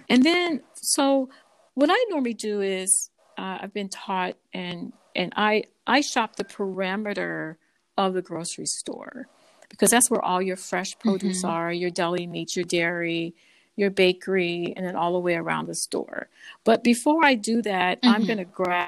And 0.10 0.24
then, 0.24 0.62
so 0.74 1.28
what 1.74 1.90
I 1.92 2.06
normally 2.10 2.34
do 2.34 2.62
is 2.62 3.10
uh, 3.38 3.58
I've 3.62 3.74
been 3.74 3.90
taught 3.90 4.38
and 4.54 4.94
and 5.18 5.34
I 5.36 5.66
I 5.86 6.00
shop 6.00 6.38
the 6.38 6.46
perimeter 6.46 7.58
of 7.98 8.14
the 8.14 8.22
grocery 8.22 8.66
store 8.66 9.28
because 9.68 9.90
that's 9.90 10.10
where 10.10 10.24
all 10.24 10.42
your 10.42 10.56
fresh 10.56 10.98
produce 10.98 11.40
mm-hmm. 11.40 11.52
are, 11.52 11.74
your 11.74 11.90
deli 11.90 12.26
meats, 12.26 12.56
your 12.56 12.64
dairy, 12.64 13.36
your 13.76 13.90
bakery, 13.90 14.74
and 14.78 14.86
then 14.86 14.96
all 14.96 15.12
the 15.12 15.20
way 15.20 15.36
around 15.36 15.68
the 15.68 15.76
store. 15.76 16.30
But 16.64 16.86
before 16.86 17.26
I 17.26 17.36
do 17.36 17.62
that, 17.64 18.02
mm-hmm. 18.02 18.14
I'm 18.14 18.26
going 18.26 18.38
to 18.38 18.46
grab 18.46 18.88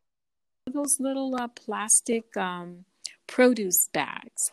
those 0.74 0.98
little 1.00 1.36
uh, 1.36 1.48
plastic 1.50 2.36
um, 2.38 2.86
produce 3.28 3.88
bags. 3.94 4.52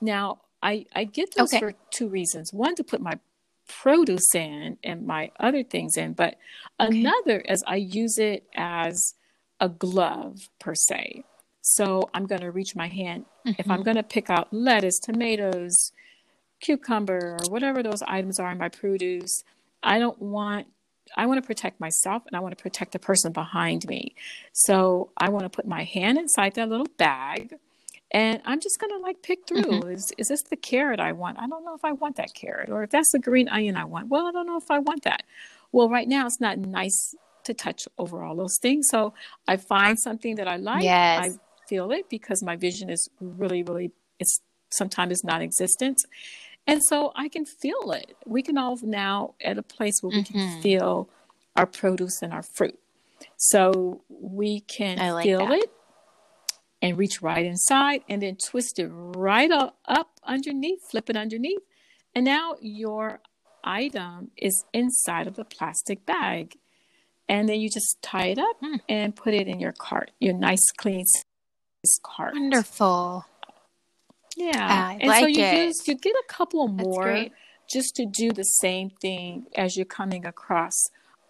Now, 0.00 0.40
I, 0.62 0.86
I 0.94 1.04
get 1.04 1.34
those 1.34 1.52
okay. 1.52 1.60
for 1.60 1.74
two 1.90 2.08
reasons. 2.08 2.52
One, 2.52 2.74
to 2.76 2.84
put 2.84 3.00
my 3.00 3.18
produce 3.68 4.34
in 4.34 4.78
and 4.82 5.06
my 5.06 5.30
other 5.38 5.62
things 5.62 5.96
in, 5.96 6.14
but 6.14 6.36
okay. 6.80 7.00
another 7.00 7.40
is 7.40 7.62
I 7.66 7.76
use 7.76 8.18
it 8.18 8.44
as 8.56 9.14
a 9.60 9.68
glove 9.68 10.48
per 10.58 10.74
se. 10.74 11.24
So 11.60 12.08
I'm 12.14 12.26
going 12.26 12.40
to 12.40 12.50
reach 12.50 12.74
my 12.74 12.88
hand. 12.88 13.26
Mm-hmm. 13.46 13.52
If 13.58 13.70
I'm 13.70 13.78
mm-hmm. 13.78 13.84
going 13.84 13.96
to 13.96 14.02
pick 14.02 14.30
out 14.30 14.52
lettuce, 14.52 14.98
tomatoes, 14.98 15.92
cucumber, 16.60 17.36
or 17.40 17.50
whatever 17.50 17.82
those 17.82 18.02
items 18.02 18.40
are 18.40 18.50
in 18.50 18.58
my 18.58 18.68
produce, 18.68 19.44
I 19.82 19.98
don't 19.98 20.20
want 20.20 20.68
I 21.16 21.26
want 21.26 21.42
to 21.42 21.46
protect 21.46 21.80
myself 21.80 22.22
and 22.26 22.36
I 22.36 22.40
want 22.40 22.56
to 22.56 22.62
protect 22.62 22.92
the 22.92 22.98
person 22.98 23.32
behind 23.32 23.86
me. 23.88 24.14
So 24.52 25.10
I 25.16 25.28
want 25.30 25.44
to 25.44 25.50
put 25.50 25.66
my 25.66 25.84
hand 25.84 26.18
inside 26.18 26.54
that 26.54 26.68
little 26.68 26.88
bag 26.96 27.54
and 28.10 28.40
I'm 28.44 28.60
just 28.60 28.80
going 28.80 28.92
to 28.92 28.98
like 28.98 29.22
pick 29.22 29.46
through. 29.46 29.62
Mm-hmm. 29.62 29.90
Is, 29.90 30.12
is 30.16 30.28
this 30.28 30.42
the 30.42 30.56
carrot 30.56 31.00
I 31.00 31.12
want? 31.12 31.38
I 31.38 31.46
don't 31.46 31.64
know 31.64 31.74
if 31.74 31.84
I 31.84 31.92
want 31.92 32.16
that 32.16 32.32
carrot. 32.34 32.70
Or 32.70 32.82
if 32.82 32.90
that's 32.90 33.12
the 33.12 33.18
green 33.18 33.48
onion 33.48 33.76
I 33.76 33.84
want, 33.84 34.08
well, 34.08 34.26
I 34.26 34.32
don't 34.32 34.46
know 34.46 34.56
if 34.56 34.70
I 34.70 34.78
want 34.78 35.02
that. 35.04 35.24
Well, 35.72 35.90
right 35.90 36.08
now 36.08 36.26
it's 36.26 36.40
not 36.40 36.58
nice 36.58 37.14
to 37.44 37.54
touch 37.54 37.86
over 37.98 38.22
all 38.22 38.34
those 38.34 38.58
things. 38.60 38.88
So 38.90 39.12
I 39.46 39.56
find 39.56 39.98
something 39.98 40.36
that 40.36 40.48
I 40.48 40.56
like. 40.56 40.84
Yes. 40.84 41.24
I 41.24 41.66
feel 41.68 41.90
it 41.92 42.08
because 42.08 42.42
my 42.42 42.56
vision 42.56 42.88
is 42.88 43.08
really, 43.20 43.62
really, 43.62 43.92
it's 44.18 44.40
sometimes 44.70 45.22
non 45.22 45.42
existent. 45.42 45.98
And 46.68 46.84
so 46.84 47.12
I 47.16 47.28
can 47.28 47.46
feel 47.46 47.92
it. 47.92 48.14
We 48.26 48.42
can 48.42 48.58
all 48.58 48.78
now 48.82 49.34
at 49.42 49.56
a 49.56 49.62
place 49.62 50.02
where 50.02 50.10
we 50.10 50.22
mm-hmm. 50.22 50.38
can 50.38 50.62
feel 50.62 51.08
our 51.56 51.66
produce 51.66 52.20
and 52.22 52.32
our 52.32 52.42
fruit. 52.42 52.78
So 53.36 54.02
we 54.08 54.60
can 54.60 54.98
like 54.98 55.24
feel 55.24 55.38
that. 55.38 55.52
it 55.52 55.72
and 56.82 56.98
reach 56.98 57.22
right 57.22 57.44
inside 57.44 58.02
and 58.08 58.22
then 58.22 58.36
twist 58.36 58.78
it 58.78 58.88
right 58.92 59.50
up, 59.50 59.78
up 59.86 60.10
underneath, 60.24 60.80
flip 60.90 61.08
it 61.08 61.16
underneath. 61.16 61.62
And 62.14 62.24
now 62.24 62.56
your 62.60 63.20
item 63.64 64.30
is 64.36 64.64
inside 64.74 65.26
of 65.26 65.36
the 65.36 65.44
plastic 65.44 66.04
bag. 66.04 66.56
And 67.30 67.48
then 67.48 67.60
you 67.60 67.70
just 67.70 67.96
tie 68.02 68.26
it 68.26 68.38
up 68.38 68.60
mm. 68.62 68.80
and 68.88 69.16
put 69.16 69.34
it 69.34 69.48
in 69.48 69.58
your 69.58 69.72
cart, 69.72 70.10
your 70.20 70.34
nice, 70.34 70.70
clean 70.76 71.04
cart. 72.02 72.34
Wonderful. 72.34 73.24
Yeah, 74.38 74.92
and 74.92 75.08
like 75.08 75.20
so 75.20 75.26
you 75.26 75.42
it. 75.42 75.66
use 75.66 75.88
you 75.88 75.96
get 75.96 76.14
a 76.14 76.32
couple 76.32 76.68
more 76.68 77.26
just 77.68 77.96
to 77.96 78.06
do 78.06 78.30
the 78.30 78.44
same 78.44 78.90
thing 78.90 79.46
as 79.56 79.76
you're 79.76 79.84
coming 79.84 80.24
across 80.24 80.74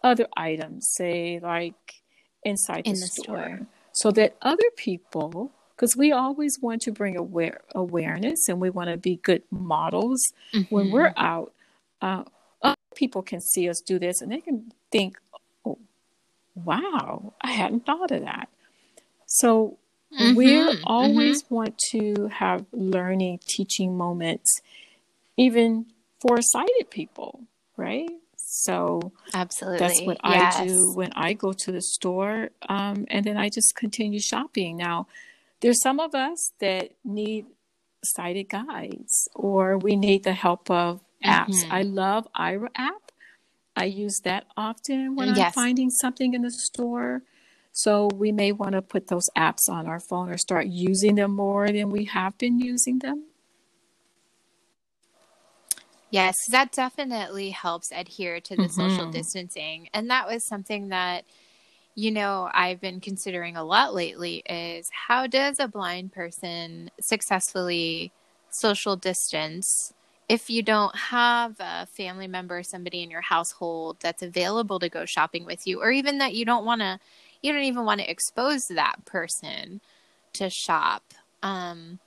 other 0.04 0.26
items, 0.36 0.86
say 0.96 1.40
like 1.42 2.02
inside 2.44 2.86
In 2.86 2.94
the, 2.94 3.00
the 3.00 3.06
store. 3.06 3.24
store, 3.24 3.66
so 3.92 4.10
that 4.12 4.36
other 4.42 4.70
people, 4.76 5.52
because 5.74 5.96
we 5.96 6.12
always 6.12 6.58
want 6.60 6.82
to 6.82 6.92
bring 6.92 7.16
aware 7.16 7.62
awareness 7.74 8.46
and 8.46 8.60
we 8.60 8.68
want 8.68 8.90
to 8.90 8.98
be 8.98 9.16
good 9.16 9.42
models 9.50 10.22
mm-hmm. 10.54 10.74
when 10.74 10.90
we're 10.90 11.14
out. 11.16 11.54
Uh, 12.02 12.24
other 12.60 12.76
people 12.94 13.22
can 13.22 13.40
see 13.40 13.70
us 13.70 13.80
do 13.80 13.98
this 13.98 14.20
and 14.20 14.30
they 14.30 14.42
can 14.42 14.70
think, 14.92 15.16
"Oh, 15.64 15.78
wow, 16.54 17.32
I 17.40 17.52
hadn't 17.52 17.86
thought 17.86 18.10
of 18.10 18.20
that." 18.20 18.50
So 19.26 19.78
Mm-hmm, 20.12 20.36
we 20.36 20.46
mm-hmm. 20.52 20.82
always 20.84 21.42
mm-hmm. 21.42 21.54
want 21.54 21.78
to 21.92 22.28
have 22.32 22.64
learning, 22.72 23.40
teaching 23.46 23.96
moments, 23.96 24.60
even 25.36 25.86
for 26.20 26.40
sighted 26.40 26.90
people, 26.90 27.42
right? 27.76 28.08
So 28.36 29.12
absolutely, 29.34 29.78
that's 29.78 30.00
what 30.02 30.18
yes. 30.24 30.56
I 30.58 30.66
do 30.66 30.92
when 30.94 31.12
I 31.14 31.34
go 31.34 31.52
to 31.52 31.72
the 31.72 31.82
store, 31.82 32.50
um, 32.68 33.04
and 33.10 33.24
then 33.24 33.36
I 33.36 33.50
just 33.50 33.74
continue 33.74 34.20
shopping. 34.20 34.78
Now, 34.78 35.06
there's 35.60 35.82
some 35.82 36.00
of 36.00 36.14
us 36.14 36.52
that 36.58 36.92
need 37.04 37.46
sighted 38.02 38.48
guides, 38.48 39.28
or 39.34 39.76
we 39.76 39.96
need 39.96 40.24
the 40.24 40.32
help 40.32 40.70
of 40.70 41.00
apps. 41.24 41.62
Mm-hmm. 41.62 41.72
I 41.72 41.82
love 41.82 42.26
Aira 42.34 42.68
app. 42.74 43.12
I 43.76 43.84
use 43.84 44.20
that 44.24 44.46
often 44.56 45.14
when 45.14 45.34
yes. 45.34 45.38
I'm 45.38 45.52
finding 45.52 45.90
something 45.90 46.34
in 46.34 46.42
the 46.42 46.50
store. 46.50 47.22
So 47.78 48.08
we 48.12 48.32
may 48.32 48.50
want 48.50 48.72
to 48.72 48.82
put 48.82 49.06
those 49.06 49.30
apps 49.38 49.68
on 49.68 49.86
our 49.86 50.00
phone 50.00 50.30
or 50.30 50.36
start 50.36 50.66
using 50.66 51.14
them 51.14 51.30
more 51.30 51.70
than 51.70 51.90
we 51.90 52.06
have 52.06 52.36
been 52.36 52.58
using 52.58 52.98
them. 52.98 53.26
Yes, 56.10 56.34
that 56.50 56.72
definitely 56.72 57.50
helps 57.50 57.92
adhere 57.92 58.40
to 58.40 58.56
the 58.56 58.64
mm-hmm. 58.64 58.72
social 58.72 59.12
distancing. 59.12 59.90
And 59.94 60.10
that 60.10 60.26
was 60.26 60.44
something 60.44 60.88
that, 60.88 61.24
you 61.94 62.10
know, 62.10 62.50
I've 62.52 62.80
been 62.80 62.98
considering 62.98 63.56
a 63.56 63.62
lot 63.62 63.94
lately 63.94 64.42
is 64.48 64.90
how 65.06 65.28
does 65.28 65.60
a 65.60 65.68
blind 65.68 66.12
person 66.12 66.90
successfully 67.00 68.10
social 68.50 68.96
distance 68.96 69.92
if 70.28 70.50
you 70.50 70.62
don't 70.64 70.96
have 70.96 71.54
a 71.60 71.86
family 71.86 72.26
member 72.26 72.58
or 72.58 72.62
somebody 72.64 73.04
in 73.04 73.10
your 73.10 73.20
household 73.20 73.98
that's 74.00 74.22
available 74.22 74.80
to 74.80 74.88
go 74.88 75.04
shopping 75.04 75.44
with 75.44 75.64
you, 75.64 75.80
or 75.80 75.92
even 75.92 76.18
that 76.18 76.34
you 76.34 76.44
don't 76.44 76.64
want 76.64 76.80
to, 76.80 76.98
you 77.42 77.52
don't 77.52 77.62
even 77.62 77.84
want 77.84 78.00
to 78.00 78.10
expose 78.10 78.68
that 78.68 79.04
person 79.04 79.80
to 80.34 80.50
shop. 80.50 81.14
Um, 81.42 81.98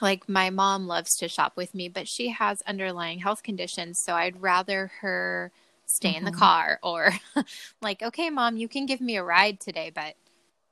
like 0.00 0.28
my 0.28 0.50
mom 0.50 0.86
loves 0.86 1.16
to 1.16 1.28
shop 1.28 1.56
with 1.56 1.74
me, 1.74 1.88
but 1.88 2.08
she 2.08 2.28
has 2.28 2.62
underlying 2.62 3.18
health 3.18 3.42
conditions, 3.42 3.98
so 3.98 4.14
I'd 4.14 4.42
rather 4.42 4.90
her 5.00 5.52
stay 5.86 6.10
mm-hmm. 6.10 6.18
in 6.18 6.24
the 6.24 6.30
mm-hmm. 6.32 6.40
car 6.40 6.78
or 6.82 7.12
like, 7.80 8.02
okay, 8.02 8.30
mom, 8.30 8.56
you 8.56 8.68
can 8.68 8.86
give 8.86 9.00
me 9.00 9.16
a 9.16 9.24
ride 9.24 9.60
today, 9.60 9.90
but 9.94 10.14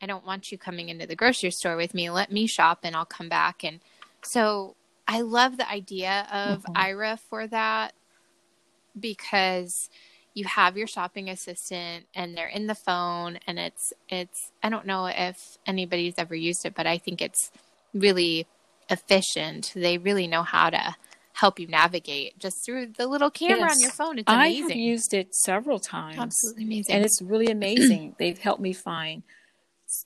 I 0.03 0.07
don't 0.07 0.27
want 0.27 0.53
you 0.53 0.59
coming 0.59 0.89
into 0.89 1.07
the 1.07 1.17
grocery 1.17 1.51
store 1.51 1.77
with 1.77 1.95
me. 1.95 2.11
Let 2.11 2.31
me 2.31 2.47
shop 2.47 2.81
and 2.83 2.95
I'll 2.95 3.05
come 3.07 3.29
back. 3.29 3.65
And 3.65 3.81
so 4.23 4.77
I 5.09 5.23
love 5.23 5.57
the 5.57 5.71
idea 5.71 6.27
of 6.31 6.63
mm-hmm. 6.65 6.73
Aira 6.73 7.19
for 7.19 7.47
that 7.47 7.95
because 8.99 9.89
you 10.35 10.45
have 10.45 10.77
your 10.77 10.87
shopping 10.87 11.31
assistant 11.31 12.07
and 12.15 12.37
they're 12.37 12.49
in 12.49 12.67
the 12.67 12.75
phone 12.75 13.39
and 13.47 13.59
it's 13.59 13.93
it's 14.09 14.51
I 14.63 14.69
don't 14.69 14.87
know 14.87 15.07
if 15.07 15.59
anybody's 15.67 16.15
ever 16.19 16.35
used 16.35 16.65
it 16.65 16.75
but 16.75 16.87
I 16.87 16.99
think 16.99 17.23
it's 17.23 17.51
really 17.95 18.47
efficient. 18.91 19.73
They 19.75 19.99
really 19.99 20.27
know 20.27 20.43
how 20.43 20.71
to 20.71 20.97
help 21.35 21.59
you 21.59 21.67
navigate 21.67 22.39
just 22.39 22.65
through 22.65 22.87
the 22.97 23.07
little 23.07 23.31
camera 23.31 23.59
yes. 23.61 23.73
on 23.73 23.81
your 23.81 23.91
phone. 23.91 24.19
It's 24.19 24.31
amazing. 24.31 24.65
I 24.65 24.69
have 24.69 24.77
used 24.77 25.15
it 25.15 25.35
several 25.35 25.79
times. 25.79 26.19
Absolutely 26.19 26.65
amazing. 26.65 26.95
And 26.95 27.05
it's 27.05 27.21
really 27.23 27.49
amazing. 27.49 28.15
They've 28.19 28.39
helped 28.39 28.61
me 28.61 28.73
find 28.73 29.23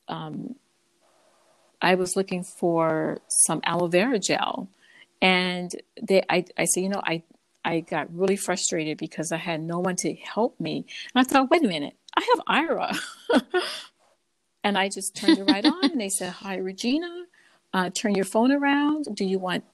um, 0.09 0.55
I 1.81 1.95
was 1.95 2.17
looking 2.17 2.45
for 2.45 3.21
some 3.29 3.61
aloe 3.65 3.89
vera 3.89 4.19
gel 4.19 4.69
and 5.21 5.71
they, 6.01 6.23
I, 6.29 6.45
I 6.57 6.65
said, 6.65 6.83
you 6.83 6.89
know, 6.89 7.03
I, 7.05 7.23
I 7.65 7.81
got 7.81 8.15
really 8.15 8.37
frustrated 8.37 8.99
because 8.99 9.33
I 9.33 9.37
had 9.37 9.61
no 9.61 9.79
one 9.79 9.97
to 9.97 10.15
help 10.15 10.59
me. 10.61 10.87
And 11.15 11.21
I 11.21 11.25
thought, 11.25 11.51
wait 11.51 11.65
a 11.65 11.69
minute, 11.69 11.95
I 12.17 12.27
have 12.35 12.69
Aira. 12.69 12.99
and 14.65 14.79
I 14.79 14.89
just 14.89 15.15
turned 15.17 15.39
it 15.39 15.45
right 15.45 15.65
on. 15.65 15.91
And 15.91 16.01
they 16.01 16.09
said, 16.09 16.33
hi, 16.33 16.57
Regina, 16.57 17.25
uh, 17.75 17.91
turn 17.91 18.15
your 18.15 18.25
phone 18.25 18.53
around. 18.53 19.07
Do 19.15 19.25
you 19.25 19.39
want 19.39 19.65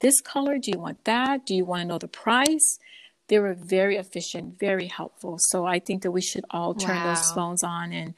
this 0.00 0.20
color? 0.20 0.58
Do 0.58 0.70
you 0.72 0.78
want 0.78 1.04
that? 1.04 1.46
Do 1.46 1.54
you 1.54 1.64
want 1.64 1.82
to 1.82 1.86
know 1.86 1.98
the 1.98 2.08
price? 2.08 2.78
They 3.28 3.38
were 3.38 3.54
very 3.54 3.96
efficient, 3.96 4.58
very 4.58 4.86
helpful. 4.86 5.36
So 5.38 5.64
I 5.64 5.78
think 5.78 6.02
that 6.02 6.10
we 6.10 6.20
should 6.20 6.44
all 6.50 6.74
turn 6.74 6.96
wow. 6.96 7.14
those 7.14 7.30
phones 7.32 7.62
on 7.62 7.92
and 7.92 8.14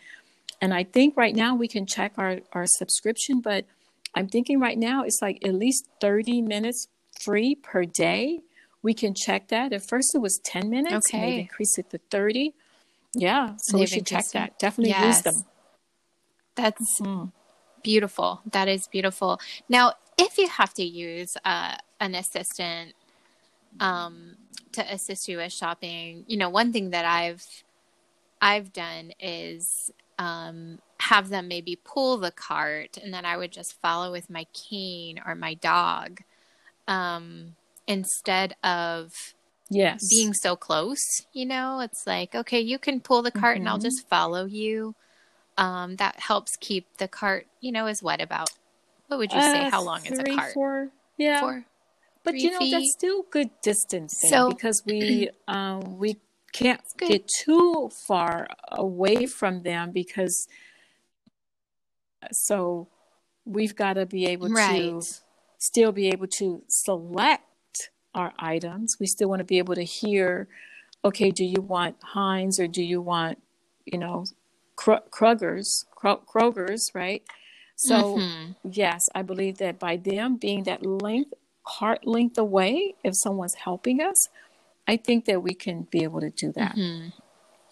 and 0.60 0.72
I 0.72 0.84
think 0.84 1.14
right 1.14 1.36
now 1.36 1.54
we 1.54 1.68
can 1.68 1.84
check 1.84 2.14
our, 2.16 2.38
our 2.52 2.64
subscription, 2.66 3.42
but 3.42 3.66
I'm 4.14 4.28
thinking 4.28 4.60
right 4.60 4.78
now 4.78 5.04
it's 5.04 5.18
like 5.20 5.44
at 5.44 5.52
least 5.52 5.86
30 6.00 6.40
minutes 6.40 6.88
free 7.20 7.54
per 7.54 7.84
day. 7.84 8.40
We 8.84 8.92
can 8.92 9.14
check 9.14 9.48
that. 9.48 9.72
At 9.72 9.88
first 9.88 10.14
it 10.14 10.18
was 10.18 10.38
10 10.44 10.68
minutes. 10.68 11.08
Okay. 11.08 11.18
And 11.18 11.32
they've 11.32 11.40
increased 11.40 11.78
it 11.78 11.90
to 11.90 11.98
30. 12.10 12.54
Yeah. 13.14 13.54
So 13.58 13.78
we 13.78 13.86
should 13.86 14.06
check 14.06 14.26
that. 14.34 14.58
Definitely 14.58 14.90
yes. 14.90 15.16
use 15.16 15.22
them. 15.22 15.44
That's 16.54 17.00
mm. 17.00 17.32
beautiful. 17.82 18.42
That 18.52 18.68
is 18.68 18.86
beautiful. 18.86 19.40
Now, 19.70 19.94
if 20.18 20.36
you 20.36 20.48
have 20.48 20.74
to 20.74 20.84
use 20.84 21.34
uh, 21.46 21.76
an 21.98 22.14
assistant 22.14 22.92
um, 23.80 24.36
to 24.72 24.92
assist 24.92 25.28
you 25.28 25.38
with 25.38 25.52
shopping, 25.52 26.24
you 26.28 26.36
know, 26.36 26.50
one 26.50 26.70
thing 26.70 26.90
that 26.90 27.06
I've 27.06 27.44
I've 28.42 28.72
done 28.74 29.12
is 29.18 29.90
um, 30.18 30.78
have 31.00 31.30
them 31.30 31.48
maybe 31.48 31.80
pull 31.82 32.18
the 32.18 32.30
cart 32.30 32.98
and 33.02 33.14
then 33.14 33.24
I 33.24 33.38
would 33.38 33.50
just 33.50 33.80
follow 33.80 34.12
with 34.12 34.28
my 34.28 34.46
cane 34.52 35.18
or 35.24 35.34
my 35.34 35.54
dog 35.54 36.20
um, 36.86 37.56
instead 37.86 38.54
of 38.62 39.12
yes 39.70 40.06
being 40.10 40.32
so 40.34 40.56
close 40.56 41.26
you 41.32 41.46
know 41.46 41.80
it's 41.80 42.06
like 42.06 42.34
okay 42.34 42.60
you 42.60 42.78
can 42.78 43.00
pull 43.00 43.22
the 43.22 43.30
cart 43.30 43.54
mm-hmm. 43.54 43.62
and 43.62 43.68
I'll 43.68 43.76
mm-hmm. 43.76 43.84
just 43.84 44.08
follow 44.08 44.44
you 44.44 44.94
um, 45.56 45.96
that 45.96 46.18
helps 46.18 46.56
keep 46.56 46.86
the 46.98 47.08
cart 47.08 47.46
you 47.60 47.72
know 47.72 47.86
is 47.86 48.02
what 48.02 48.20
about 48.20 48.50
what 49.08 49.18
would 49.18 49.32
you 49.32 49.40
say 49.40 49.66
uh, 49.66 49.70
how 49.70 49.82
long 49.82 50.00
three, 50.00 50.12
is 50.12 50.18
a 50.18 50.36
cart 50.36 50.54
four 50.54 50.88
yeah 51.16 51.40
four, 51.40 51.64
but 52.24 52.34
you 52.34 52.50
know 52.50 52.58
feet. 52.58 52.72
that's 52.72 52.92
still 52.92 53.24
good 53.30 53.50
distance 53.62 54.16
so 54.28 54.50
because 54.50 54.82
we 54.86 55.30
um, 55.48 55.98
we 55.98 56.16
can't 56.52 56.80
get 56.98 57.28
too 57.42 57.90
far 58.06 58.46
away 58.70 59.26
from 59.26 59.62
them 59.62 59.90
because 59.90 60.46
so 62.32 62.88
we've 63.44 63.74
got 63.74 63.94
to 63.94 64.06
be 64.06 64.26
able 64.26 64.48
right. 64.48 64.78
to 64.78 65.02
still 65.58 65.92
be 65.92 66.08
able 66.08 66.26
to 66.26 66.62
select 66.68 67.42
our 68.14 68.32
items. 68.38 68.96
We 68.98 69.06
still 69.06 69.28
want 69.28 69.40
to 69.40 69.44
be 69.44 69.58
able 69.58 69.74
to 69.74 69.84
hear, 69.84 70.48
okay, 71.04 71.30
do 71.30 71.44
you 71.44 71.60
want 71.60 71.96
Heinz 72.02 72.58
or 72.58 72.66
do 72.66 72.82
you 72.82 73.00
want, 73.00 73.42
you 73.84 73.98
know, 73.98 74.24
Kroger's, 74.76 75.84
Kroger's, 75.96 76.90
right? 76.94 77.22
So 77.76 78.16
mm-hmm. 78.16 78.52
yes, 78.64 79.08
I 79.14 79.22
believe 79.22 79.58
that 79.58 79.78
by 79.78 79.96
them 79.96 80.36
being 80.36 80.64
that 80.64 80.84
length, 80.84 81.34
heart 81.66 82.06
length 82.06 82.38
away, 82.38 82.94
if 83.02 83.14
someone's 83.16 83.54
helping 83.54 84.00
us, 84.00 84.28
I 84.86 84.96
think 84.96 85.24
that 85.24 85.42
we 85.42 85.54
can 85.54 85.88
be 85.90 86.02
able 86.02 86.20
to 86.20 86.30
do 86.30 86.52
that. 86.52 86.76
Mm-hmm. 86.76 87.08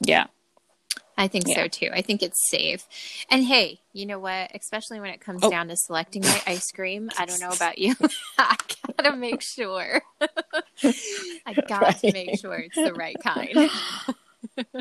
Yeah. 0.04 0.26
I 1.16 1.28
think 1.28 1.44
yeah. 1.46 1.54
so 1.54 1.68
too. 1.68 1.90
I 1.92 2.02
think 2.02 2.22
it's 2.22 2.50
safe. 2.50 2.86
And 3.30 3.44
hey, 3.44 3.80
you 3.92 4.06
know 4.06 4.18
what? 4.18 4.50
Especially 4.54 5.00
when 5.00 5.10
it 5.10 5.20
comes 5.20 5.42
oh. 5.42 5.50
down 5.50 5.68
to 5.68 5.76
selecting 5.76 6.22
my 6.22 6.42
ice 6.46 6.70
cream, 6.72 7.10
I 7.18 7.26
don't 7.26 7.40
know 7.40 7.50
about 7.50 7.78
you. 7.78 7.94
I 8.38 8.56
gotta 8.96 9.16
make 9.16 9.42
sure. 9.42 10.02
I 10.20 11.54
got 11.68 11.82
right. 11.82 11.98
to 11.98 12.12
make 12.12 12.38
sure 12.38 12.54
it's 12.54 12.76
the 12.76 12.94
right 12.94 13.16
kind. 13.22 13.70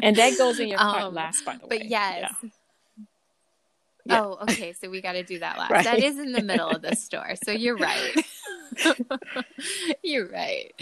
and 0.02 0.16
that 0.16 0.38
goes 0.38 0.60
in 0.60 0.70
your 0.70 0.82
um, 0.82 1.14
last, 1.14 1.44
by 1.46 1.58
the 1.58 1.68
way. 1.68 1.78
But 1.78 1.86
yes. 1.86 2.34
Yeah. 2.42 2.50
Yeah. 4.06 4.22
Oh, 4.22 4.40
okay. 4.44 4.74
So 4.74 4.90
we 4.90 5.00
got 5.00 5.12
to 5.12 5.22
do 5.22 5.38
that 5.40 5.60
last. 5.60 5.70
Right. 5.70 5.84
That 5.84 6.00
is 6.00 6.18
in 6.18 6.32
the 6.32 6.42
middle 6.42 6.70
of 6.70 6.82
the 6.82 6.96
store. 6.96 7.36
So 7.46 7.52
you're 7.52 7.78
right. 7.78 8.16
you're 10.02 10.28
right 10.28 10.74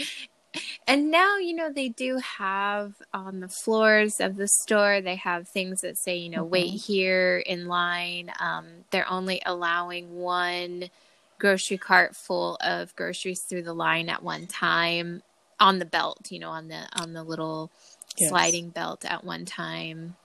and 0.86 1.10
now 1.10 1.38
you 1.38 1.54
know 1.54 1.70
they 1.72 1.88
do 1.88 2.18
have 2.18 2.94
on 3.12 3.40
the 3.40 3.48
floors 3.48 4.20
of 4.20 4.36
the 4.36 4.48
store 4.48 5.00
they 5.00 5.16
have 5.16 5.48
things 5.48 5.80
that 5.80 5.96
say 5.96 6.16
you 6.16 6.28
know 6.28 6.42
mm-hmm. 6.42 6.52
wait 6.52 6.70
here 6.70 7.38
in 7.38 7.66
line 7.66 8.30
um, 8.40 8.66
they're 8.90 9.10
only 9.10 9.40
allowing 9.46 10.16
one 10.16 10.90
grocery 11.38 11.78
cart 11.78 12.14
full 12.14 12.56
of 12.60 12.94
groceries 12.96 13.42
through 13.42 13.62
the 13.62 13.72
line 13.72 14.08
at 14.08 14.22
one 14.22 14.46
time 14.46 15.22
on 15.58 15.78
the 15.78 15.84
belt 15.84 16.28
you 16.30 16.38
know 16.38 16.50
on 16.50 16.68
the 16.68 16.86
on 17.00 17.12
the 17.12 17.22
little 17.22 17.70
yes. 18.18 18.30
sliding 18.30 18.68
belt 18.70 19.04
at 19.04 19.24
one 19.24 19.44
time 19.44 20.16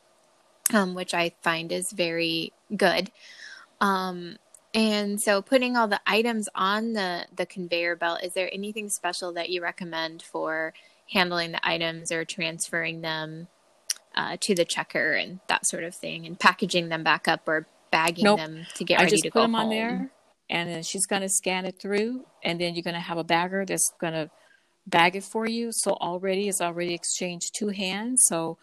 um, 0.73 0.95
which 0.95 1.13
i 1.13 1.31
find 1.41 1.71
is 1.71 1.91
very 1.91 2.51
good 2.75 3.11
um, 3.81 4.37
and 4.75 5.21
so 5.21 5.41
putting 5.41 5.77
all 5.77 5.87
the 5.87 6.01
items 6.05 6.49
on 6.53 6.93
the 6.93 7.25
the 7.35 7.45
conveyor 7.45 7.95
belt, 7.95 8.23
is 8.23 8.33
there 8.33 8.49
anything 8.53 8.89
special 8.89 9.33
that 9.33 9.49
you 9.49 9.63
recommend 9.63 10.21
for 10.21 10.73
handling 11.11 11.53
the 11.53 11.67
items 11.67 12.11
or 12.11 12.25
transferring 12.25 13.01
them 13.01 13.47
uh, 14.15 14.37
to 14.41 14.53
the 14.53 14.65
checker 14.65 15.13
and 15.13 15.39
that 15.47 15.65
sort 15.65 15.83
of 15.83 15.95
thing 15.95 16.25
and 16.25 16.39
packaging 16.39 16.89
them 16.89 17.03
back 17.03 17.27
up 17.27 17.47
or 17.47 17.67
bagging 17.91 18.25
nope. 18.25 18.37
them 18.37 18.65
to 18.75 18.83
get 18.83 18.99
ready 18.99 19.07
I 19.07 19.09
just 19.09 19.23
to 19.23 19.29
put 19.29 19.39
go 19.39 19.41
them 19.43 19.53
home. 19.53 19.65
on 19.65 19.69
there 19.69 20.11
and 20.49 20.69
then 20.69 20.83
she's 20.83 21.05
going 21.05 21.21
to 21.21 21.29
scan 21.29 21.65
it 21.65 21.79
through 21.79 22.25
and 22.43 22.59
then 22.59 22.75
you're 22.75 22.83
going 22.83 22.95
to 22.95 22.99
have 22.99 23.17
a 23.17 23.23
bagger 23.23 23.65
that's 23.65 23.91
going 23.99 24.13
to 24.13 24.29
bag 24.87 25.15
it 25.15 25.23
for 25.23 25.47
you. 25.47 25.71
So 25.71 25.93
already 25.93 26.47
it's 26.47 26.61
already 26.61 26.93
exchanged 26.93 27.55
two 27.55 27.69
hands. 27.69 28.25
So 28.27 28.57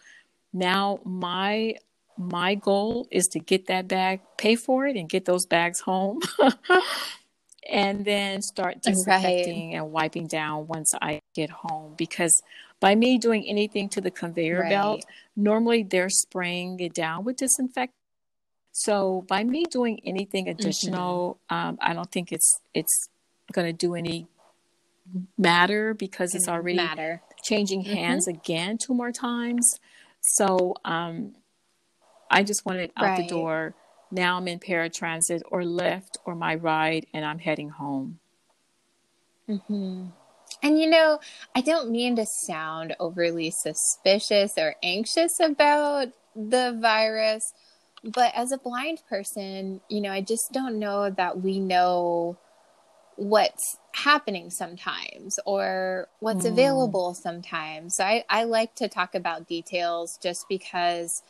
now 0.53 0.99
my 1.03 1.75
my 2.17 2.55
goal 2.55 3.07
is 3.11 3.25
to 3.27 3.39
get 3.39 3.67
that 3.67 3.87
bag, 3.87 4.21
pay 4.37 4.55
for 4.55 4.85
it, 4.85 4.95
and 4.95 5.09
get 5.09 5.25
those 5.25 5.45
bags 5.45 5.79
home. 5.79 6.19
and 7.69 8.03
then 8.03 8.41
start 8.41 8.81
disinfecting 8.81 9.69
right. 9.69 9.77
and 9.77 9.91
wiping 9.91 10.27
down 10.27 10.67
once 10.67 10.93
I 11.01 11.21
get 11.33 11.49
home. 11.49 11.93
Because 11.97 12.41
by 12.79 12.95
me 12.95 13.17
doing 13.17 13.45
anything 13.47 13.89
to 13.89 14.01
the 14.01 14.11
conveyor 14.11 14.61
right. 14.61 14.69
belt, 14.69 15.05
normally 15.35 15.83
they're 15.83 16.09
spraying 16.09 16.79
it 16.79 16.93
down 16.93 17.23
with 17.23 17.37
disinfectant. 17.37 17.95
So 18.73 19.23
by 19.27 19.43
me 19.43 19.65
doing 19.65 20.01
anything 20.03 20.49
additional, 20.49 21.39
mm-hmm. 21.49 21.69
um, 21.69 21.77
I 21.79 21.93
don't 21.93 22.11
think 22.11 22.31
it's 22.31 22.59
it's 22.73 23.07
going 23.51 23.67
to 23.67 23.73
do 23.73 23.93
any 23.93 24.27
matter 25.37 25.93
because 25.93 26.33
it's 26.33 26.47
already 26.47 26.77
matter. 26.77 27.21
changing 27.43 27.83
mm-hmm. 27.83 27.93
hands 27.93 28.27
mm-hmm. 28.27 28.39
again 28.39 28.77
two 28.77 28.93
more 28.93 29.11
times. 29.11 29.79
So 30.21 30.75
um, 30.83 31.35
I 32.33 32.43
just 32.43 32.65
wanted 32.65 32.91
out 32.97 33.03
right. 33.03 33.17
the 33.17 33.27
door. 33.27 33.75
Now 34.11 34.37
I'm 34.37 34.47
in 34.47 34.59
paratransit 34.59 35.41
or 35.49 35.61
Lyft 35.61 36.17
or 36.25 36.35
my 36.35 36.55
ride, 36.55 37.05
and 37.13 37.23
I'm 37.25 37.39
heading 37.39 37.69
home. 37.69 38.19
Mm-hmm. 39.49 40.05
And 40.61 40.79
you 40.79 40.89
know, 40.89 41.19
I 41.55 41.61
don't 41.61 41.91
mean 41.91 42.15
to 42.15 42.25
sound 42.47 42.95
overly 42.99 43.51
suspicious 43.51 44.53
or 44.57 44.75
anxious 44.83 45.39
about 45.41 46.09
the 46.35 46.77
virus, 46.79 47.53
but 48.03 48.31
as 48.35 48.51
a 48.51 48.57
blind 48.57 49.01
person, 49.09 49.81
you 49.89 50.01
know, 50.01 50.11
I 50.11 50.21
just 50.21 50.51
don't 50.51 50.79
know 50.79 51.09
that 51.09 51.41
we 51.41 51.59
know 51.59 52.37
what's 53.15 53.77
happening 53.93 54.49
sometimes 54.49 55.37
or 55.45 56.07
what's 56.19 56.45
mm. 56.45 56.51
available 56.51 57.13
sometimes. 57.13 57.95
So 57.95 58.03
I, 58.03 58.23
I 58.29 58.43
like 58.45 58.75
to 58.75 58.87
talk 58.87 59.15
about 59.15 59.47
details 59.47 60.17
just 60.21 60.45
because 60.49 61.21